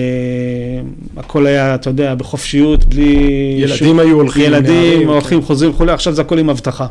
הכל 1.17 1.47
היה, 1.47 1.75
אתה 1.75 1.89
יודע, 1.89 2.15
בחופשיות, 2.15 2.85
בלי... 2.85 3.15
ילדים 3.57 3.99
היו 3.99 4.15
הולכים, 4.15 4.43
ילדים 4.45 5.07
הולכים, 5.09 5.41
חוזרים 5.41 5.71
וכולי, 5.71 5.91
עכשיו 5.91 6.13
זה 6.13 6.21
הכל 6.21 6.39
עם 6.39 6.49
אבטחה. 6.49 6.87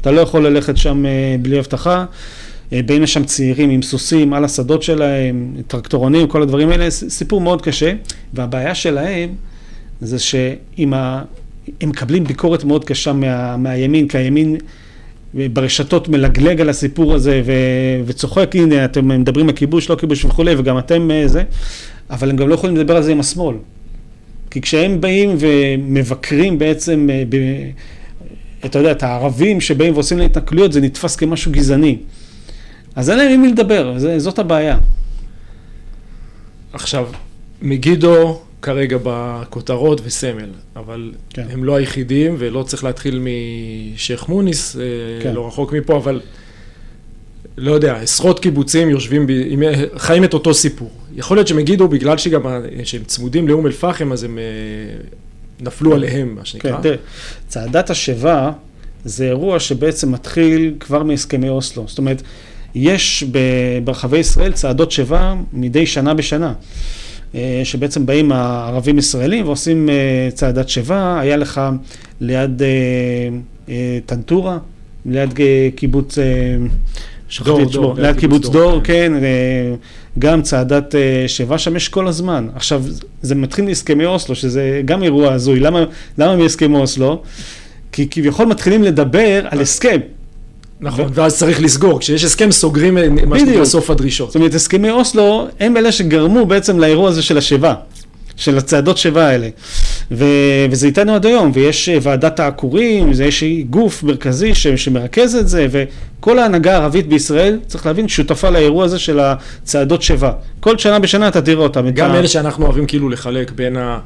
אתה 0.00 0.10
לא 0.10 0.20
יכול 0.20 0.46
ללכת 0.46 0.76
שם 0.76 1.06
אה, 1.06 1.36
בלי 1.42 1.58
אבטחה. 1.58 2.04
אה, 2.72 2.80
באים 2.86 3.02
לשם 3.02 3.24
צעירים 3.24 3.70
עם 3.70 3.82
סוסים 3.82 4.32
על 4.32 4.44
השדות 4.44 4.82
שלהם, 4.82 5.54
טרקטורונים, 5.66 6.26
כל 6.26 6.42
הדברים 6.42 6.68
האלה, 6.70 6.90
סיפור 6.90 7.40
מאוד 7.40 7.62
קשה. 7.62 7.92
והבעיה 8.34 8.74
שלהם 8.74 9.30
זה 10.00 10.18
שאם 10.18 10.94
ה... 10.94 11.22
מקבלים 11.82 12.24
ביקורת 12.24 12.64
מאוד 12.64 12.84
קשה 12.84 13.12
מה... 13.12 13.56
מהימין, 13.56 14.08
כי 14.08 14.18
הימין 14.18 14.56
ברשתות 15.34 16.08
מלגלג 16.08 16.60
על 16.60 16.68
הסיפור 16.68 17.14
הזה 17.14 17.42
ו... 17.44 17.52
וצוחק, 18.06 18.56
הנה, 18.56 18.84
אתם 18.84 19.08
מדברים 19.08 19.48
על 19.48 19.54
כיבוש, 19.54 19.90
לא 19.90 19.96
כיבוש 19.96 20.24
וכולי, 20.24 20.54
וגם 20.58 20.78
אתם 20.78 21.10
אה, 21.10 21.28
זה, 21.28 21.42
אבל 22.10 22.30
הם 22.30 22.36
גם 22.36 22.48
לא 22.48 22.54
יכולים 22.54 22.76
לדבר 22.76 22.96
על 22.96 23.02
זה 23.02 23.12
עם 23.12 23.20
השמאל. 23.20 23.56
כי 24.50 24.60
כשהם 24.60 25.00
באים 25.00 25.36
ומבקרים 25.38 26.58
בעצם, 26.58 27.08
אה, 27.10 27.22
ב... 27.28 27.36
אתה 28.64 28.78
יודע, 28.78 28.92
את 28.92 29.02
הערבים 29.02 29.60
שבאים 29.60 29.94
ועושים 29.94 30.18
להם 30.18 30.26
התנכלויות, 30.26 30.72
זה 30.72 30.80
נתפס 30.80 31.16
כמשהו 31.16 31.52
גזעני. 31.52 31.98
אז 32.96 33.10
אין 33.10 33.18
להם 33.18 33.32
עם 33.32 33.42
מי 33.42 33.48
לדבר, 33.48 33.94
זאת 34.18 34.38
הבעיה. 34.38 34.78
עכשיו, 36.72 37.08
מגידו 37.62 38.40
כרגע 38.62 38.96
בכותרות 39.02 40.00
וסמל, 40.04 40.50
אבל 40.76 41.12
כן. 41.30 41.42
כן. 41.42 41.52
הם 41.52 41.64
לא 41.64 41.76
היחידים, 41.76 42.34
ולא 42.38 42.62
צריך 42.62 42.84
להתחיל 42.84 43.22
משייח' 43.94 44.28
מוניס, 44.28 44.76
כן. 44.76 44.80
כן. 45.22 45.34
לא 45.34 45.46
רחוק 45.46 45.72
מפה, 45.72 45.96
אבל 45.96 46.20
לא 47.56 47.72
יודע, 47.72 47.96
עשרות 47.96 48.40
קיבוצים 48.40 48.90
יושבים, 48.90 49.26
ב, 49.26 49.32
חיים 49.96 50.24
את 50.24 50.34
אותו 50.34 50.54
סיפור. 50.54 50.90
יכול 51.16 51.36
להיות 51.36 51.48
שמגידו, 51.48 51.88
בגלל 51.88 52.18
שגם 52.18 52.42
שהם 52.84 53.04
צמודים 53.04 53.48
לאום 53.48 53.66
אל-פחם, 53.66 54.12
אז 54.12 54.24
הם 54.24 54.38
אה, 54.38 54.44
נפלו 55.60 55.94
עליהם, 55.94 56.34
מה 56.34 56.44
שנקרא. 56.44 56.76
כן, 56.76 56.82
תראה, 56.82 56.96
צעדת 57.48 57.90
השיבה 57.90 58.52
זה 59.04 59.24
אירוע 59.24 59.60
שבעצם 59.60 60.12
מתחיל 60.12 60.74
כבר 60.80 61.02
מהסכמי 61.02 61.48
אוסלו. 61.48 61.84
זאת 61.88 61.98
אומרת, 61.98 62.22
יש 62.74 63.24
ברחבי 63.84 64.18
ישראל 64.18 64.52
צעדות 64.52 64.90
שיבה 64.90 65.34
מדי 65.52 65.86
שנה 65.86 66.14
בשנה. 66.14 66.52
אה, 67.34 67.60
שבעצם 67.64 68.06
באים 68.06 68.32
הערבים 68.32 68.98
ישראלים 68.98 69.46
ועושים 69.46 69.88
אה, 69.88 70.28
צעדת 70.34 70.68
שיבה, 70.68 71.20
היה 71.20 71.36
לך 71.36 71.60
ליד 72.20 72.62
אה, 73.68 73.98
טנטורה, 74.06 74.58
ליד 75.06 75.34
קיבוץ, 75.76 76.18
שכחתי 77.28 77.62
את 77.62 77.72
שמו, 77.72 77.82
דור, 77.82 77.94
ליד 77.98 78.16
קיבוץ 78.16 78.42
דור, 78.42 78.52
דור, 78.52 78.80
כן. 78.84 79.12
כן, 79.20 79.22
גם 80.18 80.42
צעדת 80.42 80.94
שיבה 81.26 81.58
שם 81.58 81.76
יש 81.76 81.88
כל 81.88 82.08
הזמן. 82.08 82.48
עכשיו, 82.54 82.84
זה 83.22 83.34
מתחיל 83.34 83.64
מהסכמי 83.64 84.06
אוסלו, 84.06 84.34
שזה 84.34 84.82
גם 84.84 85.02
אירוע 85.02 85.32
הזוי. 85.32 85.60
למה, 85.60 85.84
למה 86.18 86.36
מהסכמי 86.36 86.76
אוסלו? 86.76 87.22
כי 87.92 88.08
כביכול 88.10 88.46
מתחילים 88.46 88.82
לדבר 88.82 89.46
על 89.50 89.60
הסכם. 89.60 90.00
נכון, 90.80 91.08
ואז 91.14 91.38
צריך 91.38 91.62
לסגור. 91.62 92.00
כשיש 92.00 92.24
הסכם, 92.24 92.50
סוגרים 92.52 92.98
אה, 92.98 93.08
מה 93.26 93.38
שנקרא. 93.38 93.64
סוף 93.64 93.90
הדרישות. 93.90 94.28
זאת 94.28 94.36
אומרת, 94.36 94.54
הסכמי 94.54 94.90
אוסלו 94.90 95.48
הם 95.60 95.76
אלה 95.76 95.92
שגרמו 95.92 96.46
בעצם 96.46 96.78
לאירוע 96.78 97.08
הזה 97.08 97.22
של 97.22 97.38
השיבה, 97.38 97.74
של 98.36 98.58
הצעדות 98.58 98.98
שיבה 98.98 99.26
האלה. 99.26 99.48
ו- 100.12 100.24
וזה 100.70 100.86
איתנו 100.86 101.14
עד 101.14 101.26
היום, 101.26 101.50
ויש 101.54 101.88
אה, 101.88 101.98
ועדת 102.02 102.40
העקורים, 102.40 103.10
יש 103.22 103.44
גוף 103.70 104.02
מרכזי 104.02 104.54
ש- 104.54 104.66
שמרכז 104.66 105.34
את 105.36 105.48
זה, 105.48 105.66
וכל 105.70 106.38
ההנהגה 106.38 106.72
הערבית 106.72 107.06
בישראל, 107.08 107.58
צריך 107.66 107.86
להבין, 107.86 108.08
שותפה 108.08 108.50
לאירוע 108.50 108.84
הזה 108.84 108.98
של 108.98 109.20
הצעדות 109.20 110.02
שיבה. 110.02 110.32
כל 110.60 110.78
שנה 110.78 110.98
בשנה 110.98 111.28
אתה 111.28 111.42
תראה 111.42 111.62
אותם. 111.62 111.90
גם 111.90 112.10
ה- 112.10 112.18
אלה 112.18 112.28
שאנחנו 112.28 112.64
אוהבים 112.64 112.86
כאילו 112.86 113.08
לחלק 113.08 113.50
בין 113.50 113.76
ה... 113.76 113.98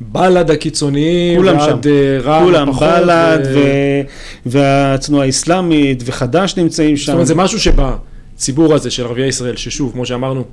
בל"ד 0.00 0.50
הקיצוניים, 0.50 1.36
כולם 1.36 1.56
ועד 1.56 1.82
שם. 1.84 1.90
אה, 1.90 2.18
רע"מ 2.20 2.44
כולם, 2.44 2.72
בל"ד 2.72 3.38
ו- 3.44 3.58
ו- 4.46 4.50
והתנועה 4.50 5.26
האסלאמית 5.26 6.02
וחד"ש 6.06 6.56
נמצאים 6.56 6.96
שם. 6.96 7.06
זאת 7.06 7.12
אומרת, 7.12 7.26
זה 7.26 7.34
משהו 7.34 7.58
שבציבור 7.60 8.74
הזה 8.74 8.90
של 8.90 9.04
ערביי 9.06 9.28
ישראל, 9.28 9.56
ששוב, 9.56 9.92
כמו 9.92 10.06
שאמרנו, 10.06 10.44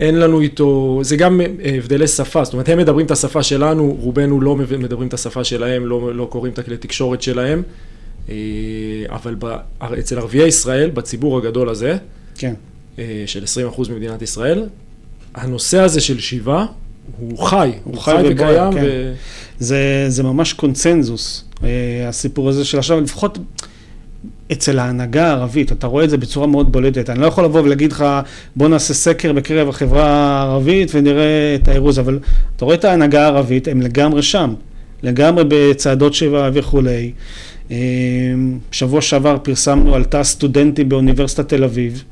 אין 0.00 0.18
לנו 0.18 0.40
איתו, 0.40 1.00
זה 1.02 1.16
גם 1.16 1.40
אה, 1.40 1.46
הבדלי 1.78 2.08
שפה, 2.08 2.44
זאת 2.44 2.52
אומרת, 2.52 2.68
הם 2.68 2.78
מדברים 2.78 3.06
את 3.06 3.10
השפה 3.10 3.42
שלנו, 3.42 3.96
רובנו 4.00 4.40
לא 4.40 4.56
מדברים 4.56 5.08
את 5.08 5.14
השפה 5.14 5.44
שלהם, 5.44 5.86
לא, 5.86 6.14
לא 6.14 6.24
קוראים 6.30 6.52
את 6.52 6.58
הכלי 6.58 6.76
תקשורת 6.76 7.22
שלהם, 7.22 7.62
אה, 8.28 8.34
אבל 9.08 9.36
ב, 9.38 9.56
אצל 9.98 10.18
ערביי 10.18 10.46
ישראל, 10.46 10.90
בציבור 10.90 11.38
הגדול 11.38 11.68
הזה, 11.68 11.96
כן. 12.36 12.54
אה, 12.98 13.22
של 13.26 13.44
20% 13.76 13.90
ממדינת 13.90 14.22
ישראל, 14.22 14.66
הנושא 15.34 15.78
הזה 15.78 16.00
של 16.00 16.20
שיבה, 16.20 16.66
הוא 17.18 17.38
חי, 17.38 17.72
הוא, 17.84 17.98
חי 17.98 18.22
וקיים, 18.24 18.72
כן. 18.72 18.84
ו... 18.84 19.12
זה, 19.58 20.04
זה 20.08 20.22
ממש 20.22 20.52
קונצנזוס, 20.52 21.44
אה, 21.64 21.68
הסיפור 22.08 22.48
הזה 22.48 22.64
של 22.64 22.78
עכשיו, 22.78 23.00
לפחות 23.00 23.38
אצל 24.52 24.78
ההנהגה 24.78 25.26
הערבית, 25.26 25.72
אתה 25.72 25.86
רואה 25.86 26.04
את 26.04 26.10
זה 26.10 26.16
בצורה 26.16 26.46
מאוד 26.46 26.72
בולטת. 26.72 27.10
אני 27.10 27.20
לא 27.20 27.26
יכול 27.26 27.44
לבוא 27.44 27.60
ולהגיד 27.60 27.92
לך, 27.92 28.04
בוא 28.56 28.68
נעשה 28.68 28.94
סקר 28.94 29.32
בקרב 29.32 29.68
החברה 29.68 30.06
הערבית 30.06 30.90
ונראה 30.94 31.54
את 31.54 31.68
האירוז, 31.68 31.98
אבל 31.98 32.18
אתה 32.56 32.64
רואה 32.64 32.76
את 32.76 32.84
ההנהגה 32.84 33.22
הערבית, 33.22 33.68
הם 33.68 33.82
לגמרי 33.82 34.22
שם, 34.22 34.54
לגמרי 35.02 35.44
בצעדות 35.48 36.14
שבע 36.14 36.50
וכולי. 36.52 37.12
אה, 37.70 37.76
שבוע 38.70 39.00
שעבר 39.00 39.36
פרסמנו 39.42 39.94
על 39.94 40.04
תא 40.04 40.22
סטודנטים 40.22 40.88
באוניברסיטת 40.88 41.48
תל 41.48 41.64
אביב, 41.64 42.04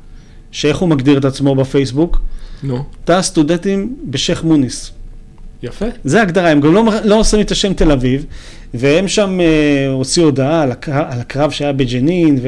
שאיך 0.52 0.76
הוא 0.76 0.88
מגדיר 0.88 1.18
את 1.18 1.24
עצמו 1.24 1.54
בפייסבוק? 1.54 2.20
נו, 2.62 2.84
תא 3.04 3.22
סטודנטים 3.22 3.96
בשייח' 4.04 4.44
מוניס. 4.44 4.92
יפה. 5.62 5.86
זה 6.04 6.18
ההגדרה, 6.18 6.50
הם 6.50 6.60
גם 6.60 6.74
לא, 6.74 6.84
לא 7.04 7.24
שמים 7.24 7.42
את 7.42 7.50
השם 7.50 7.72
תל 7.72 7.92
אביב, 7.92 8.24
והם 8.74 9.08
שם 9.08 9.40
אה, 9.40 9.88
הוציאו 9.92 10.24
הודעה 10.24 10.62
על 10.62 10.72
הקרב, 10.72 11.04
על 11.10 11.20
הקרב 11.20 11.50
שהיה 11.50 11.72
בג'נין, 11.72 12.38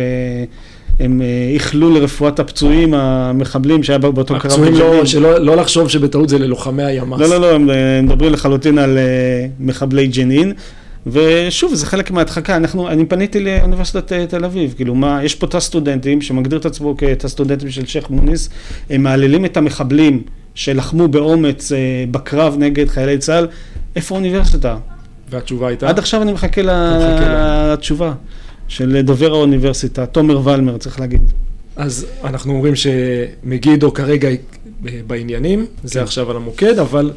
והם 0.99 1.23
אה, 1.23 1.27
איחלו 1.55 1.91
לרפואת 1.91 2.41
הפצועים, 2.41 2.95
המחבלים 2.95 3.83
שהיה 3.83 3.99
באותו 3.99 4.25
קרב 4.25 4.53
הפצועים 4.53 4.75
בג'נין. 4.75 4.91
לא, 4.91 5.07
שלא 5.07 5.39
לא 5.39 5.57
לחשוב 5.57 5.89
שבטעות 5.89 6.29
זה 6.29 6.39
ללוחמי 6.39 6.83
הימ"ס. 6.83 7.21
לא, 7.21 7.29
לא, 7.29 7.41
לא, 7.41 7.55
הם 7.55 7.71
אה, 7.71 8.01
מדברים 8.03 8.33
לחלוטין 8.33 8.79
על 8.79 8.99
אה, 8.99 9.47
מחבלי 9.61 10.07
ג'נין. 10.07 10.53
ושוב, 11.07 11.75
זה 11.75 11.87
חלק 11.87 12.11
מההדחקה. 12.11 12.57
אנחנו, 12.57 12.89
אני 12.89 13.07
פניתי 13.07 13.41
לאוניברסיטת 13.41 14.13
אה, 14.13 14.27
תל 14.27 14.45
אביב, 14.45 14.75
כאילו, 14.77 14.95
מה, 14.95 15.25
יש 15.25 15.35
פה 15.35 15.47
תא 15.47 15.61
סטודנטים 15.61 16.21
שמגדיר 16.21 16.59
את 16.59 16.67
עצמו 16.67 16.95
כתא 16.99 17.29
סטודנטים 17.29 17.71
של 17.71 17.87
שייח' 17.87 18.11
מוניס, 18.11 18.49
הם 18.91 19.03
מהללים 19.03 19.45
את 19.45 19.57
המחבלים 19.57 20.23
שלחמו 20.55 21.09
באומץ 21.09 21.73
אה, 21.73 21.79
בקרב 22.11 22.57
נגד 22.59 22.89
חיילי 22.89 23.19
צה"ל, 23.19 23.47
איפה 23.97 24.15
האוניברסיטה? 24.15 24.77
והתשובה 25.31 25.69
הייתה? 25.69 25.89
עד 25.89 25.99
עכשיו 25.99 26.23
אני 26.23 26.33
מחכה. 26.33 26.63
לתשובה 27.73 28.13
של 28.69 29.01
דובר 29.03 29.33
האוניברסיטה, 29.33 30.07
תומר 30.07 30.49
ולמר, 30.49 30.79
צריך 30.79 31.01
להגיד. 31.01 31.33
אז 31.77 32.07
אנחנו 32.25 32.53
אומרים 32.53 32.75
שמגידו 32.77 33.95
כרגע 33.95 34.29
בעניינים, 35.07 35.67
זה 35.85 35.99
כן. 35.99 36.05
עכשיו 36.05 36.31
על 36.31 36.37
המוקד, 36.37 36.79
אבל 36.79 37.11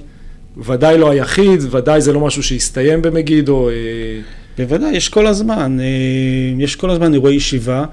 ודאי 0.58 0.98
לא 0.98 1.10
היחיד, 1.10 1.62
ודאי 1.72 2.02
זה 2.02 2.14
לא 2.14 2.20
משהו 2.20 2.44
שהסתיים 2.44 3.02
במגידו. 3.02 3.70
אה, 3.70 3.74
בוודאי, 4.58 4.92
יש 4.92 5.10
כל 5.10 5.28
הזמן, 5.28 5.78
אה, 5.80 5.86
יש 6.64 6.76
כל 6.76 6.90
הזמן 6.90 7.14
אירועי 7.14 7.36
ישיבה. 7.36 7.86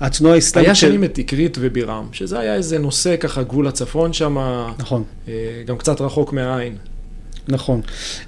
התנועה 0.00 0.34
האסלאמית 0.34 0.66
היה 0.66 0.74
שנים 0.74 1.04
את 1.04 1.14
תקרית 1.14 1.56
ובירם, 1.60 2.06
שזה 2.12 2.38
היה 2.38 2.54
איזה 2.54 2.78
נושא 2.78 3.16
ככה 3.16 3.42
גבול 3.42 3.66
הצפון 3.66 4.12
שם, 4.12 4.36
נכון. 4.78 5.04
גם 5.66 5.76
קצת 5.76 6.00
רחוק 6.00 6.32
מהעין. 6.32 6.76
נכון. 7.48 7.80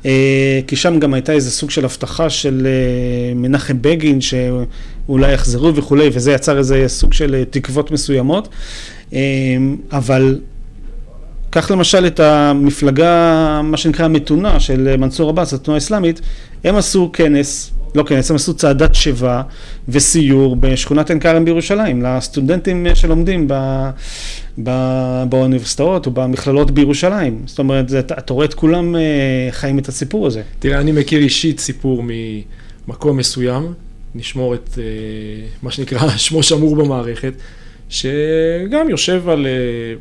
אה, 0.07 0.61
כי 0.67 0.77
שם 0.77 0.99
גם 0.99 1.15
הייתה 1.15 1.33
איזה 1.33 1.51
סוג 1.51 1.71
של 1.71 1.85
הבטחה 1.85 2.31
של 2.31 2.67
אה, 2.67 3.35
מנחם 3.35 3.83
בגין, 3.83 4.19
שאולי 4.21 5.33
יחזרו 5.33 5.75
וכולי, 5.75 6.11
וזה 6.13 6.33
יצר 6.33 6.59
איזה 6.59 6.85
סוג 6.87 7.13
של 7.13 7.35
אה, 7.35 7.45
תקוות 7.51 7.91
מסוימות. 7.91 8.49
אה, 9.13 9.19
אבל 9.93 10.41
קח 11.51 11.71
למשל 11.71 12.07
את 12.07 12.21
המפלגה, 12.21 13.61
מה 13.65 13.77
שנקרא 13.77 14.05
המתונה 14.05 14.61
של 14.61 14.97
מנסור 14.97 15.31
עבאס, 15.31 15.55
התנועה 15.55 15.77
האסלאמית, 15.77 16.21
הם 16.65 16.77
עשו 16.77 17.11
כנס, 17.13 17.73
לא 17.95 18.03
כנס, 18.03 18.31
הם 18.31 18.37
עשו 18.37 18.55
צעדת 18.55 18.95
שיבה 18.95 19.43
וסיור 19.89 20.57
בשכונת 20.57 21.11
עין 21.11 21.21
כרם 21.21 21.45
בירושלים, 21.45 22.03
לסטודנטים 22.03 22.87
שלומדים 22.95 23.49
ב, 23.49 23.55
ב, 24.63 24.71
באוניברסיטאות 25.29 26.07
או 26.07 26.11
במכללות 26.11 26.71
בירושלים. 26.71 27.43
זאת 27.47 27.59
אומרת, 27.59 27.89
זה, 27.89 27.99
אתה, 27.99 28.15
אתה 28.19 28.33
רואה 28.33 28.47
את 28.47 28.55
כולם 28.55 28.97
אה, 28.97 29.01
חיים 29.51 29.79
את 29.79 29.89
הסיפור 29.89 30.27
הזה. 30.27 30.43
תראה, 30.59 30.81
אני 30.81 30.93
מכיר 30.93 31.21
אישית 31.21 31.61
סיפור 31.61 32.05
ממקום 32.87 33.17
מסוים, 33.17 33.73
נשמור 34.15 34.55
את 34.55 34.79
אה, 34.79 34.85
מה 35.63 35.71
שנקרא 35.71 36.11
שמו 36.17 36.43
שמור 36.43 36.77
במערכת, 36.77 37.33
שגם 37.89 38.91
יושב 38.91 39.29
על 39.29 39.47
אה, 39.47 39.95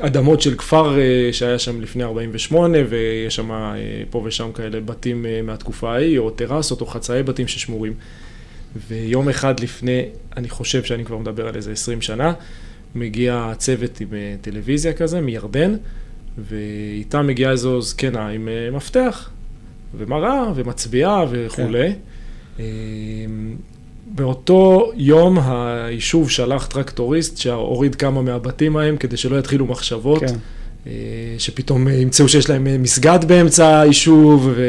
אדמות 0.00 0.40
של 0.40 0.54
כפר 0.54 0.98
אה, 0.98 1.28
שהיה 1.32 1.58
שם 1.58 1.80
לפני 1.80 2.04
48, 2.04 2.78
ויש 2.88 3.36
שם 3.36 3.52
אה, 3.52 3.76
פה 4.10 4.22
ושם 4.24 4.52
כאלה 4.52 4.80
בתים 4.80 5.26
אה, 5.26 5.42
מהתקופה 5.42 5.92
ההיא, 5.92 6.18
או 6.18 6.30
טרסות 6.30 6.80
או 6.80 6.86
חצאי 6.86 7.22
בתים 7.22 7.48
ששמורים. 7.48 7.94
ויום 8.88 9.28
אחד 9.28 9.60
לפני, 9.60 10.02
אני 10.36 10.48
חושב 10.48 10.84
שאני 10.84 11.04
כבר 11.04 11.18
מדבר 11.18 11.48
על 11.48 11.56
איזה 11.56 11.72
20 11.72 12.02
שנה, 12.02 12.32
מגיע 12.94 13.52
צוות 13.58 14.00
עם 14.00 14.08
טלוויזיה 14.40 14.92
כזה 14.92 15.20
מירדן, 15.20 15.76
ואיתה 16.38 17.22
מגיעה 17.22 17.52
איזו 17.52 17.80
זקנה 17.80 18.28
עם 18.28 18.48
מפתח, 18.72 19.30
ומראה, 19.94 20.44
ומצביעה 20.54 21.24
וכולי. 21.30 21.92
כן. 22.56 22.64
באותו 24.16 24.92
יום 24.96 25.38
היישוב 25.44 26.30
שלח 26.30 26.66
טרקטוריסט 26.66 27.36
שהוריד 27.38 27.94
כמה 27.94 28.22
מהבתים 28.22 28.76
ההם 28.76 28.96
כדי 28.96 29.16
שלא 29.16 29.38
יתחילו 29.38 29.66
מחשבות, 29.66 30.20
כן. 30.20 30.34
אה, 30.86 30.92
שפתאום 31.38 31.88
אה, 31.88 31.92
ימצאו 31.92 32.28
שיש 32.28 32.50
להם 32.50 32.66
אה, 32.66 32.78
מסגד 32.78 33.18
באמצע 33.26 33.80
היישוב, 33.80 34.50
ו... 34.56 34.64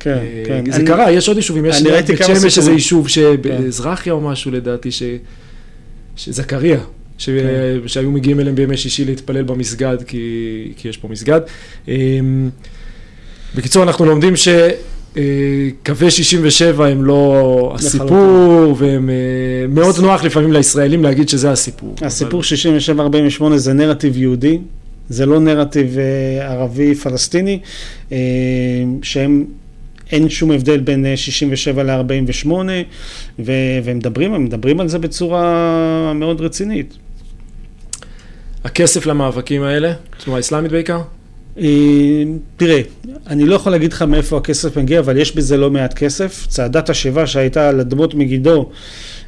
כן, 0.00 0.18
כן. 0.46 0.70
זה 0.70 0.76
אני- 0.76 0.86
קרה, 0.86 1.10
יש 1.12 1.28
עוד 1.28 1.36
יישובים, 1.36 1.66
יש 1.66 1.80
אני 1.80 1.90
ליד 1.90 2.06
בית 2.06 2.18
שמש 2.26 2.58
איזה. 2.58 2.72
יישוב 2.72 3.08
שבאזרחיה 3.08 4.12
או 4.12 4.20
משהו 4.20 4.50
לדעתי, 4.50 4.92
ש... 4.92 5.02
שזכריה, 6.16 6.80
ש... 7.18 7.30
כן. 7.30 7.88
שהיו 7.88 8.10
מגיעים 8.10 8.40
אליהם 8.40 8.54
בימי 8.54 8.76
שישי 8.76 9.04
להתפלל 9.04 9.42
במסגד, 9.42 9.96
כי, 10.06 10.72
כי 10.76 10.88
יש 10.88 10.96
פה 10.96 11.08
מסגד. 11.08 11.40
אמ, 11.88 12.50
בקיצור, 13.54 13.82
אנחנו 13.82 14.04
לומדים 14.04 14.36
שקווי 15.14 16.10
67 16.10 16.86
הם 16.86 17.04
לא 17.04 17.72
הסיפור, 17.74 18.74
והם 18.78 19.10
אה, 19.10 19.14
מאוד 19.68 19.94
נוח 20.00 20.24
לפעמים 20.24 20.52
לישראלים 20.52 21.02
להגיד 21.02 21.28
שזה 21.28 21.50
הסיפור. 21.50 21.94
הסיפור 22.02 22.40
אבל- 22.40 23.08
67-48 23.52 23.56
זה 23.56 23.72
נרטיב 23.72 24.16
יהודי, 24.16 24.58
זה 25.08 25.26
לא 25.26 25.40
נרטיב 25.40 25.96
אה, 25.98 26.52
ערבי-פלסטיני, 26.52 27.58
אה, 28.12 28.18
שהם, 29.02 29.44
אין 30.12 30.28
שום 30.28 30.50
הבדל 30.50 30.80
בין 30.80 31.06
אה, 31.06 31.16
67 31.16 31.82
ל-48, 31.82 32.48
ו- 33.38 33.52
והם 33.84 33.96
מדברים, 33.96 34.34
הם 34.34 34.44
מדברים 34.44 34.80
על 34.80 34.88
זה 34.88 34.98
בצורה 34.98 36.12
מאוד 36.14 36.40
רצינית. 36.40 36.94
הכסף 38.64 39.06
למאבקים 39.06 39.62
האלה, 39.62 39.92
תנועה 40.24 40.40
אסלאמית 40.40 40.72
בעיקר? 40.72 41.00
אה, 41.58 42.24
תראה, 42.56 42.80
אני 43.26 43.44
לא 43.44 43.54
יכול 43.54 43.72
להגיד 43.72 43.92
לך 43.92 44.02
מאיפה 44.02 44.36
הכסף 44.36 44.78
מגיע, 44.78 44.98
אבל 44.98 45.16
יש 45.16 45.36
בזה 45.36 45.56
לא 45.56 45.70
מעט 45.70 45.94
כסף. 45.94 46.46
צעדת 46.48 46.90
השיבה 46.90 47.26
שהייתה 47.26 47.68
על 47.68 47.80
אדמות 47.80 48.14
מגידו, 48.14 48.70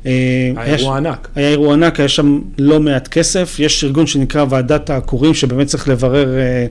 אה, 0.07 0.13
היה 0.57 0.75
האירוע 0.75 0.97
ענק. 0.97 1.29
היה 1.35 1.49
אירוע 1.49 1.75
ענק, 1.75 2.01
היה 2.01 2.09
שם 2.09 2.41
לא 2.59 2.81
מעט 2.81 3.09
כסף. 3.09 3.57
יש 3.59 3.85
ארגון 3.85 4.07
שנקרא 4.07 4.45
ועדת 4.49 4.91
העקורים, 4.91 5.35
שבאמת 5.35 5.67
צריך 5.67 5.89
לברר 5.89 6.39
אה, 6.39 6.67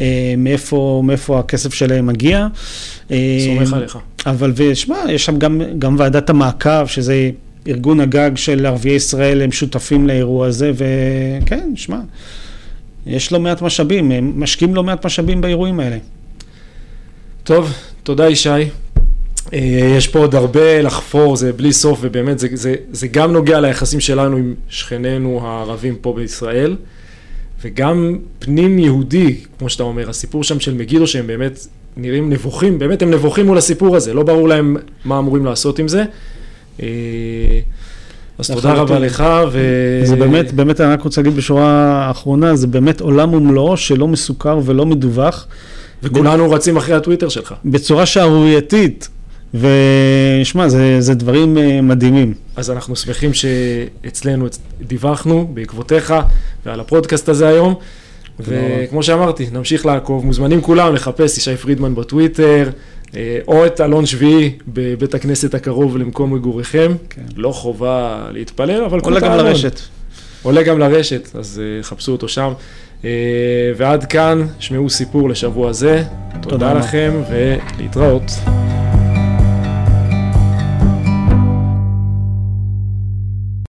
אה, 0.00 0.34
מאיפה, 0.38 1.02
מאיפה 1.04 1.38
הכסף 1.38 1.74
שלהם 1.74 2.06
מגיע. 2.06 2.46
אה, 3.10 3.38
סומך 3.46 3.72
עליך. 3.72 3.98
אבל, 4.26 4.52
ושמע, 4.56 4.96
יש 5.08 5.24
שם 5.24 5.38
גם, 5.38 5.60
גם 5.78 5.96
ועדת 5.98 6.30
המעקב, 6.30 6.86
שזה 6.86 7.30
ארגון 7.68 8.00
הגג 8.00 8.30
של 8.34 8.66
ערביי 8.66 8.92
ישראל, 8.92 9.42
הם 9.42 9.52
שותפים 9.52 10.06
לאירוע 10.06 10.46
הזה, 10.46 10.72
וכן, 10.74 11.70
שמע, 11.74 11.98
יש 13.08 13.32
לא 13.32 13.40
מעט 13.40 13.62
משאבים, 13.62 14.10
הם 14.10 14.32
משקיעים 14.36 14.74
לא 14.74 14.82
מעט 14.82 15.06
משאבים 15.06 15.40
באירועים 15.40 15.80
האלה. 15.80 15.96
טוב, 17.44 17.72
תודה 18.02 18.28
ישי. 18.28 18.50
אה, 18.50 19.92
יש 19.96 20.08
פה 20.08 20.18
עוד 20.18 20.34
הרבה 20.34 20.82
לחפור, 20.82 21.36
זה 21.36 21.52
בלי 21.52 21.72
סוף, 21.72 21.98
ובאמת 22.02 22.38
זה, 22.38 22.48
זה, 22.52 22.74
זה 22.90 23.06
גם 23.06 23.32
נוגע 23.32 23.60
ליחסים 23.60 24.00
שלנו 24.00 24.36
עם 24.36 24.54
שכנינו 24.68 25.40
הערבים 25.42 25.96
פה 26.00 26.12
בישראל, 26.16 26.76
וגם 27.62 28.18
פנים 28.38 28.78
יהודי, 28.78 29.36
כמו 29.58 29.68
שאתה 29.68 29.82
אומר, 29.82 30.10
הסיפור 30.10 30.44
שם 30.44 30.60
של 30.60 30.74
מגידו, 30.74 31.06
שהם 31.06 31.26
באמת 31.26 31.66
נראים 31.96 32.30
נבוכים, 32.30 32.78
באמת 32.78 33.02
הם 33.02 33.10
נבוכים 33.10 33.46
מול 33.46 33.58
הסיפור 33.58 33.96
הזה, 33.96 34.14
לא 34.14 34.22
ברור 34.22 34.48
להם 34.48 34.76
מה 35.04 35.18
אמורים 35.18 35.44
לעשות 35.44 35.78
עם 35.78 35.88
זה. 35.88 36.04
אז 38.38 38.50
תודה 38.50 38.72
לחלוטין. 38.72 38.96
רבה 38.96 39.06
לך, 39.06 39.24
ו... 39.52 39.60
זה 40.04 40.16
באמת, 40.16 40.52
באמת, 40.52 40.80
אני 40.80 40.92
רק 40.92 41.02
רוצה 41.02 41.20
להגיד 41.20 41.36
בשורה 41.36 41.70
האחרונה, 42.08 42.56
זה 42.56 42.66
באמת 42.66 43.00
עולם 43.00 43.34
ומלואו 43.34 43.76
שלא 43.76 44.08
מסוכר 44.08 44.60
ולא 44.64 44.86
מדווח, 44.86 45.46
וכולנו 46.02 46.50
רצים 46.50 46.76
אחרי 46.76 46.94
הטוויטר 46.94 47.28
שלך. 47.28 47.54
בצורה 47.64 48.06
שערורייתית, 48.06 49.08
ושמע, 49.54 50.68
זה, 50.68 51.00
זה 51.00 51.14
דברים 51.14 51.58
אה, 51.58 51.80
מדהימים. 51.80 52.34
אז 52.56 52.70
אנחנו 52.70 52.96
שמחים 52.96 53.30
שאצלנו 53.34 54.46
דיווחנו 54.80 55.50
בעקבותיך 55.54 56.14
ועל 56.66 56.80
הפודקאסט 56.80 57.28
הזה 57.28 57.48
היום. 57.48 57.74
וכמו 58.40 59.02
שאמרתי, 59.02 59.46
נמשיך 59.52 59.86
לעקוב, 59.86 60.26
מוזמנים 60.26 60.60
כולם 60.60 60.94
לחפש 60.94 61.38
ישי 61.38 61.56
פרידמן 61.56 61.94
בטוויטר, 61.94 62.70
או 63.48 63.66
את 63.66 63.80
אלון 63.80 64.06
שביעי 64.06 64.52
בבית 64.68 65.14
הכנסת 65.14 65.54
הקרוב 65.54 65.96
למקום 65.96 66.34
מגוריכם. 66.34 66.92
כן. 67.10 67.22
לא 67.36 67.52
חובה 67.52 68.28
להתפלל, 68.32 68.84
אבל 68.84 69.00
עולה 69.00 69.20
גם 69.20 69.36
לרשת. 69.36 69.80
עולה 70.42 70.62
גם 70.62 70.78
לרשת, 70.78 71.36
אז 71.36 71.62
uh, 71.80 71.84
חפשו 71.84 72.12
אותו 72.12 72.28
שם. 72.28 72.52
Uh, 73.02 73.04
ועד 73.76 74.04
כאן, 74.04 74.46
שמעו 74.58 74.90
סיפור 74.90 75.28
לשבוע 75.28 75.72
זה. 75.72 76.02
תודה, 76.40 76.50
תודה 76.50 76.74
לכם 76.74 77.12
ולהתראות. 77.30 78.30